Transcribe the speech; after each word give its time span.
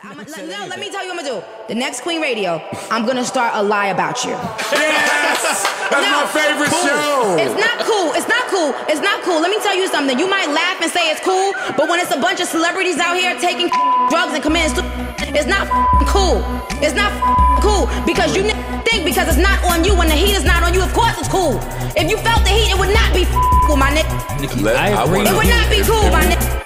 I'm, 0.00 0.16
let, 0.16 0.48
no, 0.48 0.66
let 0.72 0.80
me 0.80 0.88
tell 0.88 1.04
you 1.04 1.12
what 1.12 1.20
I'm 1.20 1.26
gonna 1.26 1.40
do. 1.44 1.68
The 1.68 1.74
next 1.74 2.00
Queen 2.00 2.20
Radio, 2.22 2.62
I'm 2.90 3.04
gonna 3.04 3.24
start 3.24 3.52
a 3.54 3.62
lie 3.62 3.88
about 3.92 4.24
you. 4.24 4.30
Yes! 4.72 5.68
That's 5.92 6.08
my 6.08 6.24
favorite 6.32 6.72
show! 6.72 7.36
It's 7.36 7.52
not 7.60 7.76
cool. 7.84 8.16
It's 8.16 8.28
not 8.28 8.44
cool. 8.48 8.72
It's 8.88 9.02
not 9.04 9.20
cool. 9.22 9.40
Let 9.44 9.50
me 9.50 9.58
tell 9.60 9.76
you 9.76 9.86
something. 9.88 10.18
You 10.18 10.28
might 10.30 10.48
laugh 10.48 10.80
and 10.80 10.90
say 10.90 11.10
it's 11.10 11.20
cool, 11.20 11.52
but 11.76 11.88
when 11.92 12.00
it's 12.00 12.14
a 12.14 12.18
bunch 12.18 12.40
of 12.40 12.48
celebrities 12.48 12.96
out 12.98 13.16
here 13.20 13.36
taking 13.38 13.68
drugs 14.08 14.32
and 14.32 14.42
committing 14.42 14.72
stu- 14.72 14.88
it's 15.36 15.46
not 15.46 15.68
cool. 16.08 16.40
It's 16.80 16.94
not 16.96 17.12
cool 17.60 17.84
because 18.08 18.34
you 18.34 18.48
think 18.88 19.04
because 19.04 19.28
it's 19.28 19.40
not 19.42 19.60
on 19.68 19.84
you 19.84 19.92
when 19.94 20.08
the 20.08 20.16
heat 20.16 20.32
is 20.32 20.44
not 20.44 20.62
on 20.62 20.72
you. 20.72 20.80
Of 20.82 20.92
course 20.94 21.18
it's 21.20 21.28
cool. 21.28 21.60
If 22.00 22.08
you 22.08 22.16
felt 22.24 22.40
the 22.48 22.50
heat, 22.54 22.72
it 22.72 22.78
would 22.80 22.94
not 22.96 23.12
be 23.12 23.28
cool, 23.68 23.76
my 23.76 23.90
nigga. 23.92 24.08
Let- 24.62 24.76
I 24.76 24.92
I 24.96 25.04
agree. 25.04 25.18
wanna 25.20 25.30
It 25.30 25.36
would 25.36 25.52
not 25.52 25.68
be 25.68 25.80
cool, 25.84 26.06
if 26.08 26.12
my 26.12 26.24
nigga. 26.24 26.61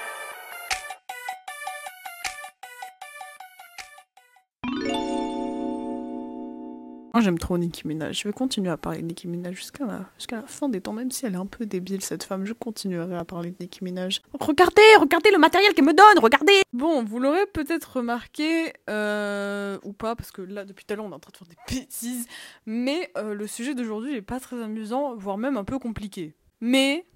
Moi 7.16 7.22
j'aime 7.22 7.38
trop 7.38 7.56
Nicki 7.56 7.88
Minaj. 7.88 8.20
Je 8.20 8.28
vais 8.28 8.32
continuer 8.34 8.68
à 8.68 8.76
parler 8.76 9.00
de 9.00 9.06
Nicki 9.06 9.26
Minaj 9.26 9.54
jusqu'à 9.54 9.86
la, 9.86 10.04
la 10.30 10.42
fin 10.42 10.68
des 10.68 10.82
temps, 10.82 10.92
même 10.92 11.10
si 11.10 11.24
elle 11.24 11.32
est 11.32 11.38
un 11.38 11.46
peu 11.46 11.64
débile 11.64 12.02
cette 12.02 12.24
femme. 12.24 12.44
Je 12.44 12.52
continuerai 12.52 13.16
à 13.16 13.24
parler 13.24 13.52
de 13.52 13.56
Nicki 13.58 13.82
Minaj. 13.82 14.20
Regardez, 14.38 14.82
regardez 15.00 15.30
le 15.30 15.38
matériel 15.38 15.72
qu'elle 15.72 15.86
me 15.86 15.94
donne, 15.94 16.22
regardez 16.22 16.60
Bon, 16.74 17.02
vous 17.04 17.18
l'aurez 17.18 17.46
peut-être 17.46 17.96
remarqué, 17.96 18.74
euh, 18.90 19.78
ou 19.82 19.94
pas, 19.94 20.14
parce 20.14 20.30
que 20.30 20.42
là 20.42 20.66
depuis 20.66 20.84
tout 20.84 20.92
à 20.92 20.96
l'heure 20.98 21.06
on 21.06 21.12
est 21.12 21.14
en 21.14 21.18
train 21.18 21.32
de 21.32 21.38
faire 21.38 21.48
des 21.48 21.74
bêtises, 21.74 22.26
mais 22.66 23.10
euh, 23.16 23.32
le 23.32 23.46
sujet 23.46 23.74
d'aujourd'hui 23.74 24.14
est 24.14 24.20
pas 24.20 24.38
très 24.38 24.62
amusant, 24.62 25.16
voire 25.16 25.38
même 25.38 25.56
un 25.56 25.64
peu 25.64 25.78
compliqué. 25.78 26.34
Mais 26.60 27.06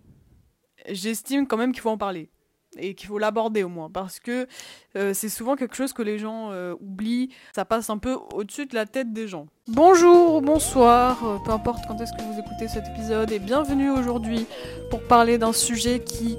j'estime 0.89 1.47
quand 1.47 1.59
même 1.59 1.73
qu'il 1.73 1.83
faut 1.83 1.91
en 1.91 1.99
parler. 1.99 2.31
Et 2.79 2.95
qu'il 2.95 3.09
faut 3.09 3.19
l'aborder 3.19 3.65
au 3.65 3.69
moins, 3.69 3.91
parce 3.91 4.21
que 4.21 4.47
euh, 4.95 5.13
c'est 5.13 5.29
souvent 5.29 5.57
quelque 5.57 5.75
chose 5.75 5.93
que 5.93 6.03
les 6.03 6.21
gens 6.21 6.51
euh, 6.53 6.75
oublient, 6.81 7.31
ça 7.53 7.65
passe 7.65 7.91
un 7.91 7.99
peu 7.99 8.17
au-dessus 8.33 8.67
de 8.67 8.77
la 8.77 8.87
tête 8.87 9.13
des 9.13 9.27
gens. 9.27 9.47
Bonjour, 9.67 10.41
bonsoir, 10.41 11.19
euh, 11.25 11.39
peu 11.45 11.51
importe 11.51 11.85
quand 11.89 12.01
est-ce 12.01 12.13
que 12.13 12.23
vous 12.23 12.39
écoutez 12.39 12.69
cet 12.69 12.87
épisode, 12.87 13.33
et 13.33 13.41
bienvenue 13.41 13.91
aujourd'hui 13.91 14.47
pour 14.89 15.03
parler 15.03 15.37
d'un 15.37 15.53
sujet 15.53 15.99
qui 15.99 16.39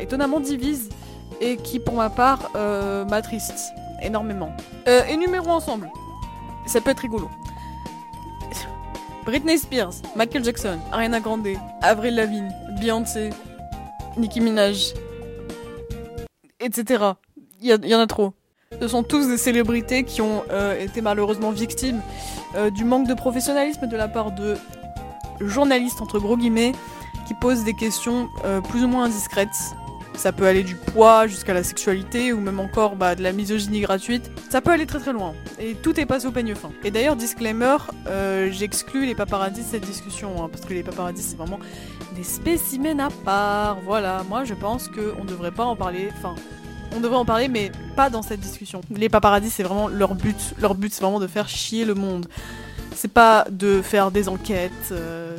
étonnamment 0.00 0.40
divise 0.40 0.88
et 1.42 1.58
qui 1.58 1.78
pour 1.78 1.94
ma 1.94 2.08
part 2.08 2.50
m'attriste 3.08 3.72
énormément. 4.02 4.50
Euh, 4.88 5.04
énumérons 5.04 5.52
ensemble, 5.52 5.90
ça 6.66 6.80
peut 6.80 6.90
être 6.90 7.00
rigolo. 7.00 7.28
Britney 9.24 9.58
Spears, 9.58 9.92
Michael 10.16 10.42
Jackson, 10.42 10.78
Ariana 10.90 11.20
Grande, 11.20 11.48
Avril 11.82 12.14
Lavigne, 12.14 12.50
Beyoncé, 12.80 13.28
Nicki 14.16 14.40
Minaj, 14.40 14.94
etc. 16.60 17.04
Il 17.60 17.68
y, 17.68 17.94
en 17.94 18.00
a 18.00 18.06
trop. 18.06 18.34
Ce 18.80 18.86
sont 18.88 19.02
tous 19.02 19.26
des 19.28 19.36
célébrités 19.36 20.04
qui 20.04 20.20
ont 20.20 20.44
euh, 20.50 20.78
été 20.78 21.00
malheureusement 21.00 21.50
victimes 21.50 22.00
euh, 22.54 22.70
du 22.70 22.84
manque 22.84 23.08
de 23.08 23.14
professionnalisme 23.14 23.86
de 23.88 23.96
la 23.96 24.08
part 24.08 24.32
de 24.32 24.56
journalistes, 25.40 26.00
entre 26.00 26.18
gros 26.18 26.36
guillemets, 26.36 26.72
qui 27.26 27.34
posent 27.34 27.64
des 27.64 27.74
questions 27.74 28.28
euh, 28.44 28.60
plus 28.60 28.84
ou 28.84 28.88
moins 28.88 29.04
indiscrètes. 29.04 29.48
Ça 30.18 30.32
peut 30.32 30.48
aller 30.48 30.64
du 30.64 30.74
poids 30.74 31.28
jusqu'à 31.28 31.54
la 31.54 31.62
sexualité 31.62 32.32
ou 32.32 32.40
même 32.40 32.58
encore 32.58 32.96
bah, 32.96 33.14
de 33.14 33.22
la 33.22 33.30
misogynie 33.30 33.80
gratuite. 33.82 34.32
Ça 34.50 34.60
peut 34.60 34.72
aller 34.72 34.84
très 34.84 34.98
très 34.98 35.12
loin. 35.12 35.32
Et 35.60 35.74
tout 35.76 35.98
est 36.00 36.06
passé 36.06 36.26
au 36.26 36.32
peigne 36.32 36.56
fin. 36.56 36.70
Et 36.82 36.90
d'ailleurs, 36.90 37.14
disclaimer, 37.14 37.76
euh, 38.08 38.50
j'exclus 38.50 39.06
les 39.06 39.14
paparazzis 39.14 39.62
de 39.62 39.66
cette 39.66 39.86
discussion, 39.86 40.42
hein, 40.42 40.48
parce 40.50 40.64
que 40.64 40.74
les 40.74 40.82
paparazzis 40.82 41.22
c'est 41.22 41.36
vraiment 41.36 41.60
des 42.16 42.24
spécimens 42.24 42.98
à 42.98 43.10
part. 43.10 43.78
Voilà, 43.84 44.24
moi 44.28 44.42
je 44.42 44.54
pense 44.54 44.88
qu'on 44.88 45.22
ne 45.22 45.28
devrait 45.28 45.52
pas 45.52 45.64
en 45.64 45.76
parler. 45.76 46.10
Enfin, 46.18 46.34
on 46.96 46.98
devrait 46.98 47.18
en 47.18 47.24
parler, 47.24 47.46
mais 47.46 47.70
pas 47.94 48.10
dans 48.10 48.22
cette 48.22 48.40
discussion. 48.40 48.80
Les 48.90 49.08
paparazzis, 49.08 49.50
c'est 49.50 49.62
vraiment 49.62 49.86
leur 49.86 50.16
but. 50.16 50.54
Leur 50.60 50.74
but, 50.74 50.92
c'est 50.92 51.02
vraiment 51.02 51.20
de 51.20 51.28
faire 51.28 51.48
chier 51.48 51.84
le 51.84 51.94
monde. 51.94 52.26
C'est 53.00 53.12
pas 53.12 53.46
de 53.48 53.80
faire 53.80 54.10
des 54.10 54.28
enquêtes, 54.28 54.72
euh, 54.90 55.36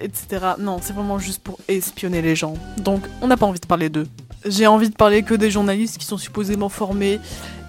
etc. 0.00 0.52
Non, 0.60 0.78
c'est 0.80 0.92
vraiment 0.92 1.18
juste 1.18 1.42
pour 1.42 1.58
espionner 1.66 2.22
les 2.22 2.36
gens. 2.36 2.54
Donc, 2.78 3.00
on 3.20 3.26
n'a 3.26 3.36
pas 3.36 3.44
envie 3.44 3.58
de 3.58 3.66
parler 3.66 3.88
d'eux. 3.88 4.06
J'ai 4.46 4.68
envie 4.68 4.88
de 4.88 4.94
parler 4.94 5.24
que 5.24 5.34
des 5.34 5.50
journalistes 5.50 5.98
qui 5.98 6.06
sont 6.06 6.16
supposément 6.16 6.68
formés 6.68 7.18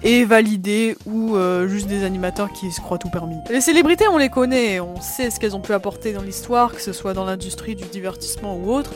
et 0.04 0.24
validés 0.24 0.96
ou 1.04 1.34
euh, 1.34 1.66
juste 1.66 1.88
des 1.88 2.04
animateurs 2.04 2.52
qui 2.52 2.70
se 2.70 2.80
croient 2.80 2.98
tout 2.98 3.10
permis. 3.10 3.34
Les 3.50 3.60
célébrités, 3.60 4.06
on 4.06 4.18
les 4.18 4.28
connaît, 4.28 4.78
on 4.78 5.00
sait 5.00 5.30
ce 5.30 5.40
qu'elles 5.40 5.56
ont 5.56 5.60
pu 5.60 5.72
apporter 5.72 6.12
dans 6.12 6.22
l'histoire, 6.22 6.72
que 6.72 6.80
ce 6.80 6.92
soit 6.92 7.12
dans 7.12 7.24
l'industrie 7.24 7.74
du 7.74 7.86
divertissement 7.86 8.56
ou 8.56 8.72
autre. 8.72 8.92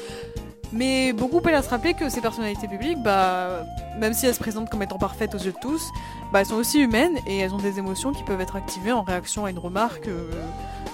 Mais 0.72 1.12
beaucoup 1.12 1.40
peinent 1.40 1.54
à 1.54 1.62
se 1.62 1.70
rappeler 1.70 1.94
que 1.94 2.08
ces 2.08 2.20
personnalités 2.20 2.68
publiques, 2.68 3.02
bah, 3.02 3.64
même 3.98 4.12
si 4.12 4.26
elles 4.26 4.34
se 4.34 4.38
présentent 4.38 4.68
comme 4.68 4.82
étant 4.82 4.98
parfaites 4.98 5.34
aux 5.34 5.38
yeux 5.38 5.52
de 5.52 5.58
tous, 5.60 5.90
bah, 6.32 6.40
elles 6.40 6.46
sont 6.46 6.56
aussi 6.56 6.80
humaines 6.80 7.16
et 7.26 7.38
elles 7.38 7.54
ont 7.54 7.58
des 7.58 7.78
émotions 7.78 8.12
qui 8.12 8.22
peuvent 8.22 8.40
être 8.40 8.56
activées 8.56 8.92
en 8.92 9.02
réaction 9.02 9.46
à 9.46 9.50
une 9.50 9.58
remarque 9.58 10.08
euh, 10.08 10.30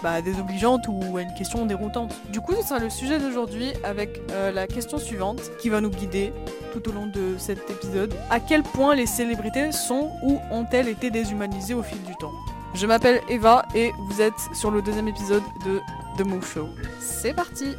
bah, 0.02 0.22
désobligeante 0.22 0.86
ou 0.88 1.16
à 1.16 1.22
une 1.22 1.34
question 1.34 1.66
déroutante. 1.66 2.14
Du 2.30 2.40
coup, 2.40 2.54
ce 2.54 2.62
sera 2.62 2.78
le 2.78 2.88
sujet 2.88 3.18
d'aujourd'hui 3.18 3.72
avec 3.82 4.20
euh, 4.30 4.52
la 4.52 4.66
question 4.66 4.98
suivante 4.98 5.40
qui 5.58 5.70
va 5.70 5.80
nous 5.80 5.90
guider 5.90 6.32
tout 6.72 6.88
au 6.88 6.92
long 6.92 7.06
de 7.06 7.34
cet 7.38 7.68
épisode. 7.68 8.14
À 8.30 8.38
quel 8.38 8.62
point 8.62 8.94
les 8.94 9.06
célébrités 9.06 9.72
sont 9.72 10.10
ou 10.22 10.38
ont-elles 10.52 10.88
été 10.88 11.10
déshumanisées 11.10 11.74
au 11.74 11.82
fil 11.82 12.00
du 12.02 12.14
temps? 12.16 12.32
Je 12.74 12.86
m'appelle 12.86 13.20
Eva 13.28 13.66
et 13.74 13.92
vous 14.08 14.20
êtes 14.20 14.32
sur 14.52 14.70
le 14.70 14.82
deuxième 14.82 15.06
épisode 15.06 15.42
de 15.64 15.80
The 16.16 16.26
Move 16.26 16.44
Show. 16.44 16.68
C'est 17.00 17.32
parti 17.32 17.76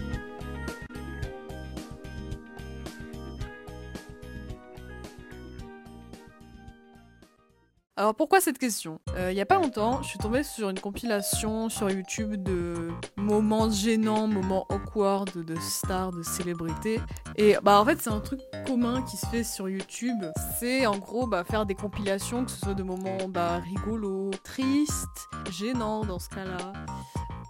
Alors 8.05 8.13
pourquoi 8.13 8.39
cette 8.39 8.59
question? 8.59 8.99
Euh, 9.15 9.31
Il 9.31 9.35
y 9.35 9.41
a 9.41 9.47
pas 9.47 9.55
longtemps, 9.55 10.03
je 10.03 10.09
suis 10.09 10.19
tombée 10.19 10.43
sur 10.43 10.69
une 10.69 10.79
compilation 10.79 11.69
sur 11.69 11.89
YouTube 11.89 12.35
de 12.35 12.91
moments 13.15 13.67
gênants, 13.71 14.27
moments 14.27 14.67
awkward 14.69 15.43
de 15.43 15.55
stars, 15.59 16.11
de 16.11 16.21
célébrités. 16.21 16.99
Et 17.35 17.57
bah 17.63 17.81
en 17.81 17.85
fait 17.85 17.99
c'est 17.99 18.11
un 18.11 18.19
truc 18.19 18.41
commun 18.67 19.01
qui 19.01 19.17
se 19.17 19.25
fait 19.25 19.43
sur 19.43 19.67
YouTube. 19.69 20.23
C'est 20.59 20.85
en 20.85 20.99
gros 20.99 21.25
bah, 21.25 21.43
faire 21.43 21.65
des 21.65 21.73
compilations, 21.73 22.45
que 22.45 22.51
ce 22.51 22.59
soit 22.59 22.75
de 22.75 22.83
moments 22.83 23.27
bah, 23.27 23.57
rigolos, 23.57 24.29
tristes, 24.43 25.27
gênants 25.49 26.05
dans 26.05 26.19
ce 26.19 26.29
cas-là. 26.29 26.73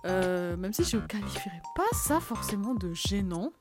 Euh, 0.05 0.55
même 0.55 0.71
si 0.71 0.85
je 0.85 0.99
qualifierais 0.99 1.63
pas 1.75 1.97
ça 1.97 2.21
forcément 2.21 2.75
de 2.75 2.93
gênant. 2.93 3.51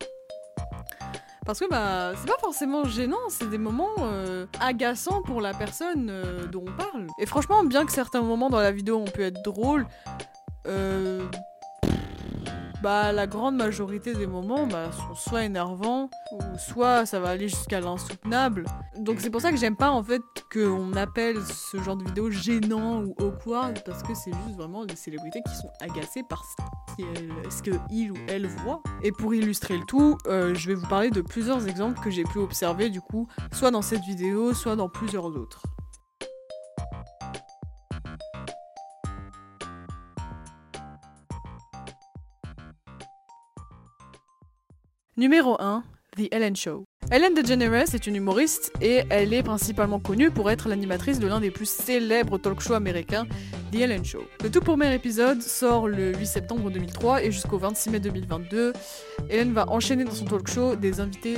Parce 1.45 1.61
que 1.61 1.69
bah 1.69 2.13
c'est 2.17 2.27
pas 2.27 2.39
forcément 2.41 2.85
gênant, 2.85 3.19
c'est 3.29 3.51
des 3.51 3.59
moments 3.59 3.95
euh, 4.01 4.47
agaçants 4.61 5.23
pour 5.23 5.41
la 5.43 5.53
personne 5.53 6.09
euh, 6.11 6.47
dont 6.47 6.65
on 6.67 6.73
parle. 6.73 7.07
Et 7.19 7.27
franchement, 7.27 7.63
bien 7.65 7.85
que 7.85 7.93
certains 7.93 8.23
moments 8.23 8.49
dans 8.49 8.61
la 8.61 8.73
vidéo 8.73 8.97
ont 8.97 9.05
pu 9.05 9.25
être 9.25 9.43
drôles, 9.43 9.87
euh, 10.67 11.27
bah 12.85 13.13
la 13.13 13.27
grande 13.27 13.57
majorité 13.57 14.13
des 14.13 14.27
moments 14.27 14.67
bah, 14.67 14.91
sont 14.93 15.15
soit 15.15 15.45
énervants 15.45 16.11
ou 16.33 16.39
soit 16.59 17.07
ça 17.07 17.19
va 17.19 17.31
aller 17.31 17.49
jusqu'à 17.49 17.81
l'insoutenable. 17.81 18.67
Donc 18.99 19.21
c'est 19.21 19.31
pour 19.31 19.41
ça 19.41 19.51
que 19.51 19.57
j'aime 19.57 19.75
pas 19.75 19.89
en 19.89 20.03
fait 20.03 20.21
qu'on 20.53 20.93
appelle 20.93 21.39
ce 21.47 21.79
genre 21.79 21.97
de 21.97 22.05
vidéo 22.05 22.31
gênant 22.31 23.03
ou 23.03 23.15
awkward 23.21 23.83
parce 23.87 24.03
que 24.03 24.15
c'est 24.15 24.33
juste 24.33 24.59
vraiment 24.59 24.85
des 24.85 24.97
célébrités 24.97 25.41
qui 25.49 25.57
sont 25.57 25.71
agacées 25.81 26.25
par 26.29 26.45
ce 26.45 27.71
il 27.91 28.13
ou 28.13 28.17
elle 28.29 28.47
voit. 28.49 28.83
Et 29.03 29.13
pour 29.13 29.35
illustrer 29.35 29.79
le 29.79 29.85
tout, 29.87 30.19
euh, 30.27 30.55
je 30.55 30.69
vais 30.69 30.75
vous 30.75 30.87
parler 30.87 31.09
de 31.09 31.23
plusieurs 31.23 31.67
exemples 31.67 31.99
que 32.01 32.11
j'ai 32.11 32.25
pu 32.25 32.37
observer 32.37 32.91
du 32.91 33.01
coup, 33.01 33.29
soit 33.55 33.71
dans 33.71 33.81
cette 33.81 34.03
vidéo, 34.03 34.53
soit 34.53 34.77
dans 34.77 34.91
plusieurs 34.91 35.25
autres. 35.25 35.63
Numéro 45.17 45.57
1, 45.61 45.85
The 46.17 46.27
Ellen 46.33 46.57
Show. 46.57 46.83
Ellen 47.13 47.35
DeGeneres 47.35 47.95
est 47.95 48.09
une 48.09 48.17
humoriste 48.17 48.73
et 48.81 49.05
elle 49.11 49.33
est 49.33 49.45
principalement 49.45 50.01
connue 50.01 50.33
pour 50.33 50.51
être 50.51 50.69
l'animatrice 50.69 51.21
de 51.21 51.29
l'un 51.29 51.39
des 51.39 51.53
plus 51.53 51.69
célèbres 51.69 52.37
talk 52.37 52.61
shows 52.61 52.75
américains, 52.75 53.25
The 53.71 53.77
Ellen 53.77 54.05
Show. 54.05 54.25
Le 54.43 54.51
tout 54.51 54.59
premier 54.59 54.93
épisode 54.93 55.41
sort 55.41 55.87
le 55.87 56.13
8 56.17 56.27
septembre 56.27 56.69
2003 56.69 57.23
et 57.23 57.31
jusqu'au 57.31 57.59
26 57.59 57.91
mai 57.91 58.01
2022, 58.01 58.73
Ellen 59.31 59.53
va 59.53 59.71
enchaîner 59.71 60.03
dans 60.03 60.11
son 60.11 60.25
talk 60.25 60.49
show 60.49 60.75
des 60.75 60.99
invités 60.99 61.37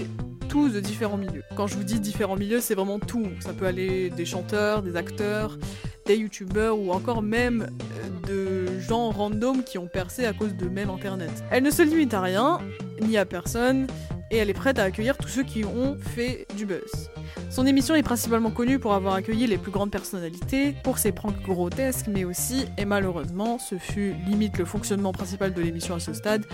tous 0.48 0.70
de 0.70 0.80
différents 0.80 1.18
milieux. 1.18 1.42
Quand 1.54 1.66
je 1.66 1.74
vous 1.74 1.84
dis 1.84 2.00
différents 2.00 2.36
milieux, 2.36 2.62
c'est 2.62 2.74
vraiment 2.74 2.98
tout. 2.98 3.26
Ça 3.40 3.52
peut 3.52 3.66
aller 3.66 4.08
des 4.08 4.24
chanteurs, 4.24 4.80
des 4.80 4.96
acteurs, 4.96 5.58
des 6.06 6.16
youtubeurs 6.16 6.78
ou 6.78 6.92
encore 6.92 7.20
même 7.20 7.68
euh, 7.68 8.26
de 8.26 8.55
gens 8.80 9.10
random 9.10 9.62
qui 9.62 9.78
ont 9.78 9.88
percé 9.88 10.24
à 10.26 10.32
cause 10.32 10.54
de 10.54 10.68
même 10.68 10.90
internet. 10.90 11.30
Elle 11.50 11.62
ne 11.62 11.70
se 11.70 11.82
limite 11.82 12.14
à 12.14 12.20
rien, 12.20 12.58
ni 13.00 13.16
à 13.16 13.24
personne, 13.24 13.86
et 14.30 14.38
elle 14.38 14.50
est 14.50 14.54
prête 14.54 14.78
à 14.78 14.84
accueillir 14.84 15.16
tous 15.16 15.28
ceux 15.28 15.44
qui 15.44 15.64
ont 15.64 15.96
fait 15.98 16.46
du 16.56 16.66
buzz. 16.66 17.10
Son 17.56 17.64
émission 17.64 17.94
est 17.94 18.02
principalement 18.02 18.50
connue 18.50 18.78
pour 18.78 18.92
avoir 18.92 19.14
accueilli 19.14 19.46
les 19.46 19.56
plus 19.56 19.70
grandes 19.70 19.90
personnalités, 19.90 20.74
pour 20.84 20.98
ses 20.98 21.10
pranks 21.10 21.40
grotesques, 21.40 22.04
mais 22.06 22.24
aussi, 22.24 22.66
et 22.76 22.84
malheureusement, 22.84 23.58
ce 23.58 23.78
fut 23.78 24.14
limite 24.26 24.58
le 24.58 24.66
fonctionnement 24.66 25.12
principal 25.12 25.54
de 25.54 25.62
l'émission 25.62 25.94
à 25.94 25.98
ce 25.98 26.12
stade, 26.12 26.44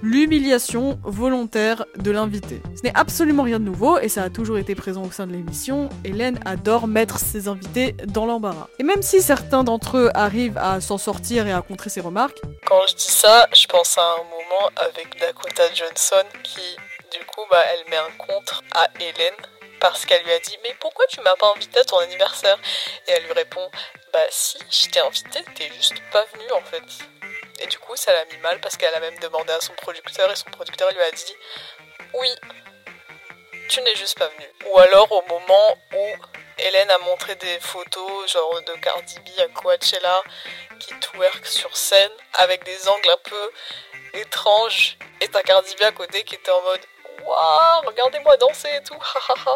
l'humiliation 0.00 0.98
volontaire 1.02 1.84
de 1.98 2.10
l'invité. 2.10 2.62
Ce 2.74 2.82
n'est 2.82 2.96
absolument 2.96 3.42
rien 3.42 3.60
de 3.60 3.66
nouveau, 3.66 3.98
et 3.98 4.08
ça 4.08 4.22
a 4.22 4.30
toujours 4.30 4.56
été 4.56 4.74
présent 4.74 5.02
au 5.02 5.10
sein 5.10 5.26
de 5.26 5.32
l'émission, 5.32 5.90
Hélène 6.02 6.40
adore 6.46 6.86
mettre 6.86 7.18
ses 7.18 7.46
invités 7.46 7.92
dans 8.06 8.24
l'embarras. 8.24 8.68
Et 8.78 8.84
même 8.84 9.02
si 9.02 9.20
certains 9.20 9.64
d'entre 9.64 9.98
eux 9.98 10.10
arrivent 10.14 10.56
à 10.56 10.80
s'en 10.80 10.96
sortir 10.96 11.46
et 11.46 11.52
à 11.52 11.60
contrer 11.60 11.90
ses 11.90 12.00
remarques, 12.00 12.40
quand 12.64 12.80
je 12.88 12.94
dis 12.94 13.10
ça, 13.10 13.46
je 13.54 13.66
pense 13.66 13.98
à 13.98 14.02
un 14.02 14.24
moment 14.24 14.70
avec 14.76 15.20
Dakota 15.20 15.64
Johnson 15.74 16.26
qui, 16.42 16.74
du 17.12 17.22
coup, 17.26 17.42
bah, 17.50 17.62
elle 17.70 17.90
met 17.90 17.98
un 17.98 18.16
contre 18.16 18.62
à 18.74 18.88
Hélène 18.98 19.36
parce 19.80 20.06
qu'elle 20.06 20.22
lui 20.24 20.32
a 20.32 20.38
dit 20.38 20.58
mais 20.62 20.74
pourquoi 20.80 21.06
tu 21.06 21.20
m'as 21.20 21.36
pas 21.36 21.52
invité 21.54 21.80
à 21.80 21.84
ton 21.84 21.98
anniversaire? 21.98 22.58
Et 23.06 23.12
elle 23.12 23.24
lui 23.24 23.32
répond 23.32 23.70
bah 24.12 24.26
si, 24.30 24.58
je 24.70 24.88
t'ai 24.90 25.00
invité, 25.00 25.44
t'es 25.54 25.70
juste 25.74 26.00
pas 26.10 26.24
venu 26.34 26.50
en 26.52 26.62
fait. 26.62 26.82
Et 27.60 27.66
du 27.66 27.78
coup 27.78 27.96
ça 27.96 28.12
l'a 28.12 28.24
mis 28.26 28.38
mal 28.38 28.60
parce 28.60 28.76
qu'elle 28.76 28.94
a 28.94 29.00
même 29.00 29.18
demandé 29.18 29.52
à 29.52 29.60
son 29.60 29.74
producteur 29.74 30.30
et 30.30 30.36
son 30.36 30.50
producteur 30.50 30.90
lui 30.92 31.02
a 31.02 31.10
dit 31.10 31.34
oui, 32.14 32.28
tu 33.68 33.82
n'es 33.82 33.94
juste 33.96 34.18
pas 34.18 34.28
venu. 34.28 34.46
Ou 34.66 34.78
alors 34.78 35.10
au 35.12 35.22
moment 35.22 35.76
où 35.94 36.16
Hélène 36.58 36.90
a 36.90 36.98
montré 36.98 37.36
des 37.36 37.60
photos 37.60 38.32
genre 38.32 38.60
de 38.62 38.72
Cardi 38.80 39.18
B 39.20 39.40
à 39.40 39.48
Coachella 39.48 40.22
qui 40.80 40.94
twerk 41.00 41.46
sur 41.46 41.76
scène 41.76 42.10
avec 42.34 42.64
des 42.64 42.88
angles 42.88 43.10
un 43.10 43.30
peu 43.30 43.52
étranges 44.14 44.96
et 45.20 45.28
t'as 45.28 45.42
Cardi 45.42 45.74
B 45.76 45.82
à 45.82 45.92
côté 45.92 46.24
qui 46.24 46.34
était 46.34 46.50
en 46.50 46.62
mode 46.62 46.80
Waouh, 47.24 47.86
regardez-moi 47.86 48.36
danser 48.36 48.68
et 48.76 48.82
tout. 48.82 48.94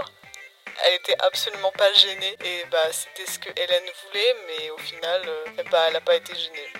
Elle 0.85 0.94
était 0.94 1.17
absolument 1.26 1.73
pas 1.76 1.93
gênée 1.93 2.37
et 2.44 2.64
bah 2.70 2.79
c'était 2.91 3.31
ce 3.31 3.38
que 3.38 3.50
Hélène 3.50 3.85
voulait, 4.06 4.35
mais 4.47 4.70
au 4.70 4.79
final, 4.79 5.20
euh, 5.26 5.62
bah, 5.70 5.79
elle 5.88 5.97
a 5.97 6.00
pas 6.00 6.17
été 6.17 6.35
gênée. 6.35 6.73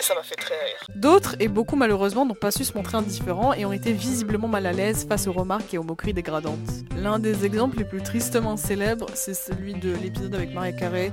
Ça 0.00 0.14
m'a 0.14 0.22
fait 0.22 0.36
très 0.36 0.54
rire. 0.54 0.86
D'autres, 0.94 1.34
et 1.40 1.48
beaucoup 1.48 1.74
malheureusement, 1.74 2.24
n'ont 2.24 2.34
pas 2.34 2.52
su 2.52 2.64
se 2.64 2.72
montrer 2.74 2.98
indifférents 2.98 3.52
et 3.52 3.64
ont 3.64 3.72
été 3.72 3.92
visiblement 3.92 4.46
mal 4.46 4.66
à 4.66 4.72
l'aise 4.72 5.06
face 5.08 5.26
aux 5.26 5.32
remarques 5.32 5.74
et 5.74 5.78
aux 5.78 5.82
moqueries 5.82 6.14
dégradantes. 6.14 6.58
L'un 6.96 7.18
des 7.18 7.44
exemples 7.44 7.78
les 7.78 7.84
plus 7.84 8.02
tristement 8.02 8.56
célèbres, 8.56 9.06
c'est 9.14 9.34
celui 9.34 9.74
de 9.74 9.92
l'épisode 9.96 10.34
avec 10.36 10.50
Maria 10.50 10.72
Carré, 10.72 11.12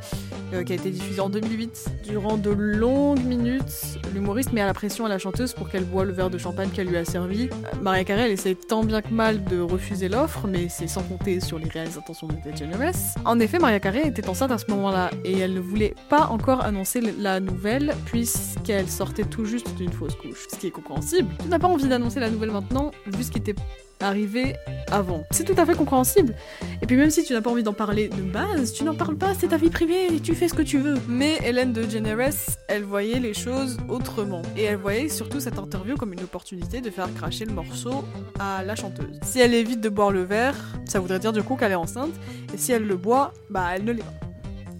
euh, 0.54 0.64
qui 0.64 0.74
a 0.74 0.76
été 0.76 0.92
diffusé 0.92 1.20
en 1.20 1.30
2008. 1.30 1.86
Durant 2.04 2.38
de 2.38 2.52
longues 2.52 3.24
minutes, 3.24 3.98
l'humoriste 4.16 4.54
met 4.54 4.62
à 4.62 4.66
la 4.66 4.74
pression 4.74 5.06
à 5.06 5.10
la 5.10 5.20
chanteuse 5.20 5.54
pour 5.54 5.70
qu'elle 5.70 5.84
boive 5.84 6.08
le 6.08 6.14
verre 6.14 6.30
de 6.30 6.38
champagne 6.38 6.70
qu'elle 6.70 6.88
lui 6.88 6.98
a 6.98 7.06
servi. 7.06 7.50
Maria 7.82 8.04
Carré, 8.04 8.24
elle 8.24 8.32
essaie 8.32 8.56
tant 8.56 8.84
bien 8.84 9.02
que 9.02 9.14
mal 9.14 9.44
de 9.44 9.60
refuser 9.60 10.08
l'offre, 10.08 10.48
mais 10.48 10.70
c'est 10.70 10.88
sans 10.88 11.04
compter 11.04 11.40
sur 11.40 11.60
les 11.60 11.68
réelles 11.68 11.98
intentions 11.98 12.28
de 12.28 12.34
Ted. 12.36 12.66
En 13.26 13.40
effet, 13.40 13.60
Maria 13.60 13.80
Carré 13.80 14.08
était 14.08 14.28
enceinte 14.30 14.52
à 14.52 14.58
ce 14.58 14.72
moment-là 14.72 15.12
et 15.24 15.38
elle 15.38 15.54
ne 15.54 15.60
voulait 15.60 15.96
pas 16.10 16.28
encore 16.28 16.62
annoncer 16.62 17.02
la 17.20 17.40
nouvelle 17.40 17.94
puisqu'elle 18.06 18.76
elle 18.76 18.90
sortait 18.90 19.24
tout 19.24 19.46
juste 19.46 19.74
d'une 19.76 19.92
fausse 19.92 20.16
couche. 20.16 20.48
Ce 20.52 20.58
qui 20.58 20.68
est 20.68 20.72
compréhensible. 20.72 21.30
Tu 21.42 21.48
n'as 21.48 21.60
pas 21.60 21.68
envie 21.68 21.88
d'annoncer 21.88 22.20
la 22.20 22.30
nouvelle 22.30 22.52
maintenant, 22.52 22.92
vu 23.06 23.24
ce 23.24 23.32
qui 23.32 23.38
était 23.38 23.56
arrivé 24.00 24.56
avant. 24.92 25.24
C'est 25.32 25.44
tout 25.44 25.60
à 25.60 25.66
fait 25.66 25.76
compréhensible. 25.76 26.36
Et 26.82 26.86
puis 26.86 26.96
même 26.96 27.10
si 27.10 27.24
tu 27.24 27.34
n'as 27.34 27.42
pas 27.42 27.50
envie 27.50 27.64
d'en 27.64 27.74
parler 27.74 28.08
de 28.10 28.22
base, 28.22 28.74
tu 28.74 28.84
n'en 28.84 28.96
parles 28.96 29.18
pas, 29.18 29.34
c'est 29.34 29.50
ta 29.50 29.58
vie 29.58 29.70
privée, 29.70 30.20
tu 30.24 30.36
fais 30.36 30.48
ce 30.48 30.54
que 30.54 30.62
tu 30.62 30.78
veux. 30.78 30.96
Mais 31.08 31.38
Hélène 31.44 31.74
de 31.74 31.88
Generous, 31.90 32.58
elle 32.68 32.84
voyait 32.84 33.20
les 33.20 33.34
choses 33.34 33.78
autrement. 33.88 34.42
Et 34.58 34.64
elle 34.64 34.78
voyait 34.78 35.10
surtout 35.10 35.40
cette 35.40 35.60
interview 35.60 35.96
comme 35.96 36.14
une 36.14 36.24
opportunité 36.24 36.82
de 36.82 36.90
faire 36.90 37.14
cracher 37.14 37.46
le 37.46 37.54
morceau 37.54 38.04
à 38.40 38.64
la 38.64 38.76
chanteuse. 38.76 39.20
Si 39.24 39.40
elle 39.40 39.54
évite 39.54 39.82
de 39.82 39.90
boire 39.90 40.12
le 40.12 40.24
verre, 40.24 40.56
ça 40.86 41.00
voudrait 41.00 41.20
dire 41.20 41.34
du 41.34 41.44
coup 41.44 41.56
qu'elle 41.56 41.72
est 41.72 41.76
enceinte, 41.76 42.14
et 42.54 42.58
si 42.58 42.72
elle 42.72 42.86
le 42.86 42.98
boit, 42.98 43.34
bah 43.50 43.70
elle 43.74 43.86
ne 43.86 43.92
l'est 43.92 44.04
pas. 44.04 44.25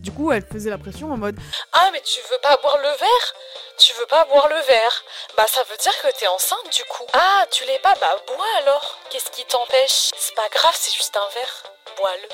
Du 0.06 0.12
coup, 0.12 0.32
elle 0.32 0.46
faisait 0.46 0.70
la 0.70 0.78
pression 0.78 1.12
en 1.12 1.18
mode 1.18 1.36
Ah, 1.74 1.90
mais 1.92 2.00
tu 2.06 2.20
veux 2.30 2.38
pas 2.44 2.56
boire 2.62 2.78
le 2.78 2.90
verre? 2.90 3.34
Tu 3.80 3.92
veux 3.94 4.06
pas 4.06 4.24
boire 4.26 4.48
le 4.48 4.68
verre? 4.68 5.04
Bah, 5.36 5.46
ça 5.48 5.62
veut 5.68 5.78
dire 5.82 5.94
que 6.04 6.20
t'es 6.20 6.28
enceinte 6.28 6.72
du 6.72 6.84
coup. 6.84 7.06
Ah, 7.14 7.44
tu 7.50 7.64
l'es 7.66 7.80
pas? 7.82 7.96
Bah, 8.00 8.16
bois 8.28 8.46
alors. 8.62 9.00
Qu'est-ce 9.10 9.32
qui 9.32 9.44
t'empêche? 9.46 10.12
C'est 10.16 10.36
pas 10.36 10.48
grave, 10.54 10.76
c'est 10.76 10.94
juste 10.96 11.18
un 11.18 11.34
verre. 11.34 11.64
Bois-le. 11.98 12.30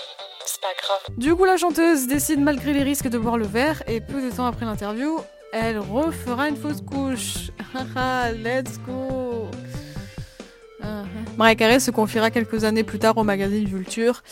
C'est 0.45 0.59
pas 0.59 0.73
grave. 0.81 0.99
Du 1.17 1.33
coup, 1.33 1.45
la 1.45 1.55
chanteuse 1.55 2.07
décide 2.07 2.41
malgré 2.41 2.73
les 2.73 2.83
risques 2.83 3.07
de 3.07 3.17
boire 3.17 3.37
le 3.37 3.47
verre 3.47 3.81
et 3.87 4.01
peu 4.01 4.21
de 4.21 4.35
temps 4.35 4.47
après 4.47 4.65
l'interview, 4.65 5.23
elle 5.53 5.79
refera 5.79 6.49
une 6.49 6.57
fausse 6.57 6.81
couche. 6.81 7.51
Haha, 7.73 8.31
let's 8.33 8.79
go. 8.79 9.49
Uh 10.83 11.05
Maria 11.37 11.55
Carey 11.55 11.79
se 11.79 11.91
confiera 11.91 12.31
quelques 12.31 12.65
années 12.65 12.83
plus 12.83 12.99
tard 12.99 13.17
au 13.17 13.23
magazine 13.23 13.65
Vulture 13.65 14.23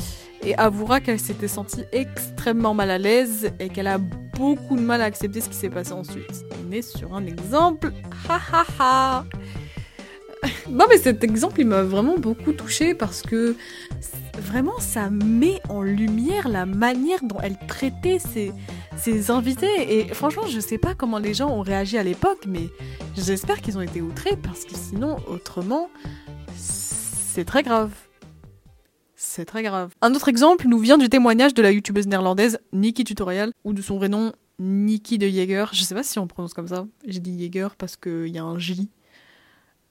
et 0.43 0.55
avouera 0.55 0.99
qu'elle 0.99 1.19
s'était 1.19 1.47
sentie 1.47 1.83
extrêmement 1.91 2.73
mal 2.73 2.91
à 2.91 2.97
l'aise 2.97 3.51
et 3.59 3.69
qu'elle 3.69 3.87
a 3.87 3.97
beaucoup 3.97 4.75
de 4.75 4.81
mal 4.81 5.01
à 5.01 5.05
accepter 5.05 5.41
ce 5.41 5.49
qui 5.49 5.55
s'est 5.55 5.69
passé 5.69 5.91
ensuite. 5.91 6.45
On 6.65 6.71
est 6.71 6.81
sur 6.81 7.13
un 7.13 7.25
exemple. 7.25 7.91
Ha 8.27 8.39
ha 8.51 8.65
ha 8.79 9.25
Non 10.69 10.85
mais 10.89 10.97
cet 10.97 11.23
exemple 11.23 11.59
il 11.59 11.67
m'a 11.67 11.83
vraiment 11.83 12.17
beaucoup 12.17 12.53
touché 12.53 12.93
parce 12.93 13.21
que 13.21 13.55
vraiment 14.39 14.79
ça 14.79 15.09
met 15.09 15.61
en 15.67 15.81
lumière 15.81 16.47
la 16.47 16.65
manière 16.65 17.19
dont 17.23 17.39
elle 17.43 17.57
traitait 17.67 18.19
ses, 18.19 18.53
ses 18.95 19.31
invités 19.31 19.99
et 19.99 20.13
franchement 20.13 20.47
je 20.47 20.59
sais 20.61 20.77
pas 20.77 20.95
comment 20.95 21.19
les 21.19 21.33
gens 21.33 21.49
ont 21.49 21.61
réagi 21.61 21.97
à 21.97 22.03
l'époque 22.03 22.45
mais 22.47 22.69
j'espère 23.17 23.59
qu'ils 23.61 23.77
ont 23.77 23.81
été 23.81 24.01
outrés 24.01 24.37
parce 24.37 24.63
que 24.63 24.75
sinon 24.75 25.17
autrement 25.27 25.89
c'est 26.55 27.45
très 27.45 27.63
grave. 27.63 27.91
C'est 29.21 29.43
très 29.43 29.63
grave. 29.63 29.93
Un 30.01 30.15
autre 30.15 30.29
exemple 30.29 30.65
nous 30.69 30.79
vient 30.79 30.97
du 30.97 31.09
témoignage 31.09 31.53
de 31.53 31.61
la 31.61 31.73
youtubeuse 31.73 32.07
néerlandaise 32.07 32.57
Nikki 32.71 33.03
Tutorial, 33.03 33.51
ou 33.65 33.73
de 33.73 33.81
son 33.81 33.97
vrai 33.97 34.07
nom 34.07 34.31
Nikki 34.59 35.17
de 35.17 35.27
Jaeger. 35.27 35.69
Je 35.73 35.83
sais 35.83 35.93
pas 35.93 36.03
si 36.03 36.19
on 36.19 36.25
prononce 36.25 36.53
comme 36.53 36.69
ça. 36.69 36.87
J'ai 37.05 37.19
dit 37.19 37.37
Jaeger 37.37 37.75
parce 37.77 37.97
qu'il 37.97 38.29
y 38.29 38.37
a 38.37 38.45
un 38.45 38.57
J. 38.57 38.89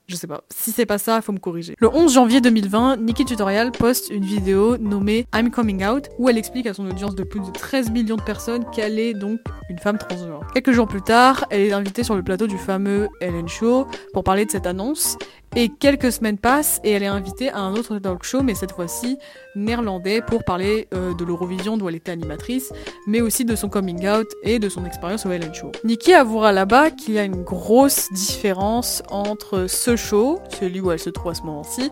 Je 0.07 0.15
sais 0.15 0.25
pas. 0.25 0.43
Si 0.49 0.71
c'est 0.71 0.87
pas 0.87 0.97
ça, 0.97 1.21
faut 1.21 1.31
me 1.31 1.37
corriger. 1.37 1.75
Le 1.77 1.95
11 1.95 2.11
janvier 2.11 2.41
2020, 2.41 2.97
Nikki 2.97 3.23
Tutorial 3.23 3.71
poste 3.71 4.09
une 4.09 4.25
vidéo 4.25 4.79
nommée 4.79 5.27
I'm 5.35 5.51
Coming 5.51 5.85
Out 5.85 6.09
où 6.17 6.27
elle 6.27 6.39
explique 6.39 6.65
à 6.65 6.73
son 6.73 6.89
audience 6.89 7.13
de 7.13 7.23
plus 7.23 7.39
de 7.39 7.51
13 7.51 7.91
millions 7.91 8.15
de 8.15 8.23
personnes 8.23 8.65
qu'elle 8.71 8.97
est 8.97 9.13
donc 9.13 9.39
une 9.69 9.77
femme 9.77 9.99
transgenre. 9.99 10.41
Quelques 10.55 10.71
jours 10.71 10.87
plus 10.87 11.03
tard, 11.03 11.45
elle 11.51 11.61
est 11.61 11.71
invitée 11.71 12.03
sur 12.03 12.15
le 12.15 12.23
plateau 12.23 12.47
du 12.47 12.57
fameux 12.57 13.09
Ellen 13.21 13.47
Show 13.47 13.85
pour 14.11 14.23
parler 14.23 14.47
de 14.47 14.51
cette 14.51 14.65
annonce 14.65 15.19
et 15.55 15.69
quelques 15.69 16.11
semaines 16.11 16.37
passent 16.37 16.79
et 16.83 16.91
elle 16.91 17.03
est 17.03 17.07
invitée 17.07 17.49
à 17.49 17.59
un 17.59 17.73
autre 17.73 17.97
talk 17.99 18.23
show, 18.23 18.41
mais 18.43 18.55
cette 18.55 18.71
fois-ci 18.71 19.17
néerlandais, 19.55 20.21
pour 20.21 20.43
parler 20.43 20.87
euh, 20.93 21.13
de 21.13 21.25
l'Eurovision 21.25 21.77
dont 21.77 21.89
elle 21.89 21.95
était 21.95 22.11
animatrice, 22.11 22.71
mais 23.07 23.21
aussi 23.21 23.45
de 23.45 23.55
son 23.55 23.69
coming 23.69 24.07
out 24.07 24.27
et 24.43 24.59
de 24.59 24.69
son 24.69 24.85
expérience 24.85 25.25
au 25.25 25.31
Ellen 25.31 25.53
Show. 25.53 25.71
Nikki 25.83 26.13
avouera 26.13 26.51
là-bas 26.51 26.91
qu'il 26.91 27.15
y 27.15 27.19
a 27.19 27.23
une 27.23 27.43
grosse 27.43 28.11
différence 28.13 29.03
entre 29.09 29.67
ce 29.67 29.95
show, 29.95 30.39
celui 30.59 30.79
où 30.79 30.91
elle 30.91 30.99
se 30.99 31.09
trouve 31.09 31.31
à 31.31 31.35
ce 31.35 31.43
moment-ci, 31.43 31.91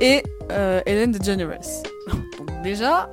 et 0.00 0.22
euh, 0.50 0.80
Ellen 0.86 1.12
DeGeneres. 1.12 1.60
Donc 2.38 2.62
déjà, 2.62 3.08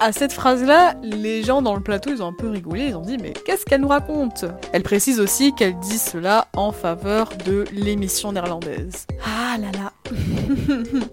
à 0.00 0.12
cette 0.12 0.32
phrase-là, 0.32 0.94
les 1.02 1.42
gens 1.42 1.62
dans 1.62 1.74
le 1.74 1.80
plateau, 1.80 2.10
ils 2.10 2.22
ont 2.22 2.28
un 2.28 2.32
peu 2.32 2.48
rigolé, 2.48 2.88
ils 2.88 2.96
ont 2.96 3.02
dit 3.02 3.18
mais 3.18 3.32
qu'est-ce 3.32 3.64
qu'elle 3.64 3.80
nous 3.80 3.88
raconte? 3.88 4.44
Elle 4.72 4.82
précise 4.82 5.18
aussi 5.18 5.52
qu'elle 5.54 5.78
dit 5.78 5.98
cela 5.98 6.46
en 6.56 6.72
faveur 6.72 7.30
de 7.44 7.64
l'émission 7.72 8.32
néerlandaise. 8.32 9.06
Ah 9.24 9.56
là 9.58 9.68
là 9.72 9.92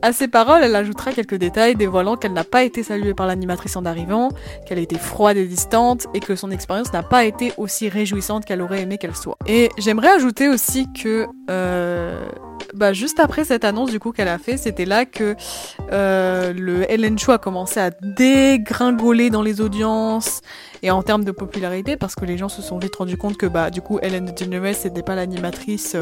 À 0.01 0.13
ces 0.13 0.27
paroles, 0.27 0.62
elle 0.63 0.75
ajoutera 0.75 1.12
quelques 1.12 1.36
détails 1.36 1.75
dévoilant 1.75 2.15
qu'elle 2.15 2.33
n'a 2.33 2.43
pas 2.43 2.63
été 2.63 2.83
saluée 2.83 3.13
par 3.13 3.25
l'animatrice 3.27 3.75
en 3.75 3.86
arrivant, 3.86 4.29
qu'elle 4.67 4.77
a 4.77 4.81
été 4.81 4.98
froide 4.98 5.38
et 5.38 5.45
distante 5.45 6.05
et 6.13 6.19
que 6.19 6.36
son 6.36 6.51
expérience 6.51 6.93
n'a 6.93 7.03
pas 7.03 7.25
été 7.25 7.53
aussi 7.57 7.89
réjouissante 7.89 8.45
qu'elle 8.45 8.62
aurait 8.62 8.81
aimé 8.81 8.98
qu'elle 8.98 9.15
soit. 9.15 9.38
Et 9.48 9.69
j'aimerais 9.77 10.09
ajouter 10.09 10.48
aussi 10.48 10.88
que 10.93 11.25
euh, 11.50 12.25
bah, 12.74 12.93
juste 12.93 13.19
après 13.19 13.45
cette 13.45 13.63
annonce 13.63 13.91
du 13.91 14.00
coup 14.00 14.12
qu'elle 14.12 14.27
a 14.27 14.38
fait, 14.38 14.57
c'était 14.57 14.86
là 14.86 15.05
que 15.05 15.36
euh, 15.91 16.53
le 16.53 16.89
Ellen 16.91 17.17
Show 17.17 17.34
a 17.34 17.38
commencé 17.38 17.79
à 17.79 17.91
dégringoler 17.91 19.29
dans 19.29 19.41
les 19.41 19.62
audiences 19.62 20.41
et 20.81 20.91
en 20.91 21.03
termes 21.03 21.24
de 21.24 21.31
popularité 21.31 21.98
parce 21.98 22.15
que 22.15 22.25
les 22.25 22.38
gens 22.38 22.50
se 22.50 22.62
sont 22.62 22.77
vite 22.77 22.95
rendus 22.95 23.17
compte 23.17 23.38
que 23.38 23.45
bah 23.45 23.69
du 23.69 23.81
coup 23.81 24.00
Ellen 24.01 24.25
DeGeneres 24.25 24.75
c'était 24.75 25.03
pas 25.03 25.15
l'animatrice 25.15 25.95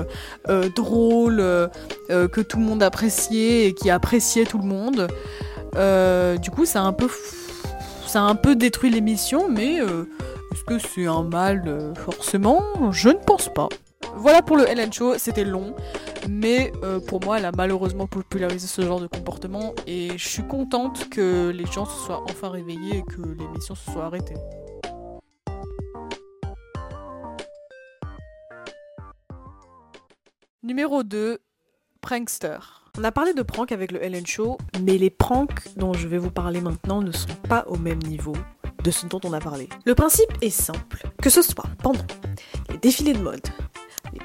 euh, 0.49 0.69
drôle 0.75 1.39
euh, 1.39 1.67
que 2.07 2.41
tout 2.41 2.57
le 2.57 2.63
monde 2.63 2.83
appréciait 2.83 3.67
et 3.67 3.73
qui 3.73 3.89
appréciait 3.89 4.45
tout 4.45 4.57
le 4.57 4.65
monde. 4.65 5.07
Du 6.41 6.51
coup 6.51 6.65
ça 6.65 6.81
un 6.81 6.93
peu 6.93 7.09
ça 8.05 8.21
a 8.21 8.23
un 8.23 8.35
peu 8.35 8.55
détruit 8.55 8.89
l'émission 8.89 9.49
mais 9.49 9.77
est-ce 9.77 10.63
que 10.67 10.77
c'est 10.77 11.07
un 11.07 11.23
mal 11.23 11.93
forcément? 11.95 12.61
Je 12.91 13.09
ne 13.09 13.13
pense 13.15 13.51
pas. 13.53 13.69
Voilà 14.15 14.41
pour 14.41 14.57
le 14.57 14.67
Ellen 14.69 14.93
Show, 14.93 15.17
c'était 15.17 15.43
long, 15.43 15.75
mais 16.29 16.71
euh, 16.83 16.99
pour 16.99 17.23
moi, 17.23 17.39
elle 17.39 17.45
a 17.45 17.51
malheureusement 17.51 18.07
popularisé 18.07 18.67
ce 18.67 18.81
genre 18.81 18.99
de 18.99 19.07
comportement 19.07 19.73
et 19.87 20.17
je 20.17 20.27
suis 20.27 20.43
contente 20.43 21.09
que 21.09 21.49
les 21.49 21.65
gens 21.65 21.85
se 21.85 22.05
soient 22.05 22.23
enfin 22.29 22.49
réveillés 22.49 22.97
et 22.97 23.03
que 23.03 23.21
l'émission 23.21 23.75
se 23.75 23.91
soit 23.91 24.05
arrêtée. 24.05 24.35
Numéro 30.61 31.03
2, 31.03 31.39
Prankster. 31.99 32.59
On 32.97 33.03
a 33.03 33.11
parlé 33.11 33.33
de 33.33 33.41
prank 33.41 33.71
avec 33.71 33.91
le 33.91 34.01
Ellen 34.03 34.25
Show, 34.25 34.57
mais 34.81 34.97
les 34.97 35.09
pranks 35.09 35.75
dont 35.75 35.93
je 35.93 36.07
vais 36.07 36.19
vous 36.19 36.31
parler 36.31 36.61
maintenant 36.61 37.01
ne 37.01 37.11
sont 37.11 37.35
pas 37.49 37.65
au 37.67 37.75
même 37.75 38.01
niveau 38.03 38.35
de 38.83 38.91
ce 38.91 39.07
dont 39.07 39.19
on 39.23 39.33
a 39.33 39.39
parlé. 39.39 39.67
Le 39.85 39.95
principe 39.95 40.31
est 40.41 40.49
simple, 40.49 41.07
que 41.21 41.29
ce 41.29 41.41
soit 41.41 41.65
pendant 41.81 42.05
les 42.69 42.77
défilés 42.77 43.13
de 43.13 43.19
mode, 43.19 43.41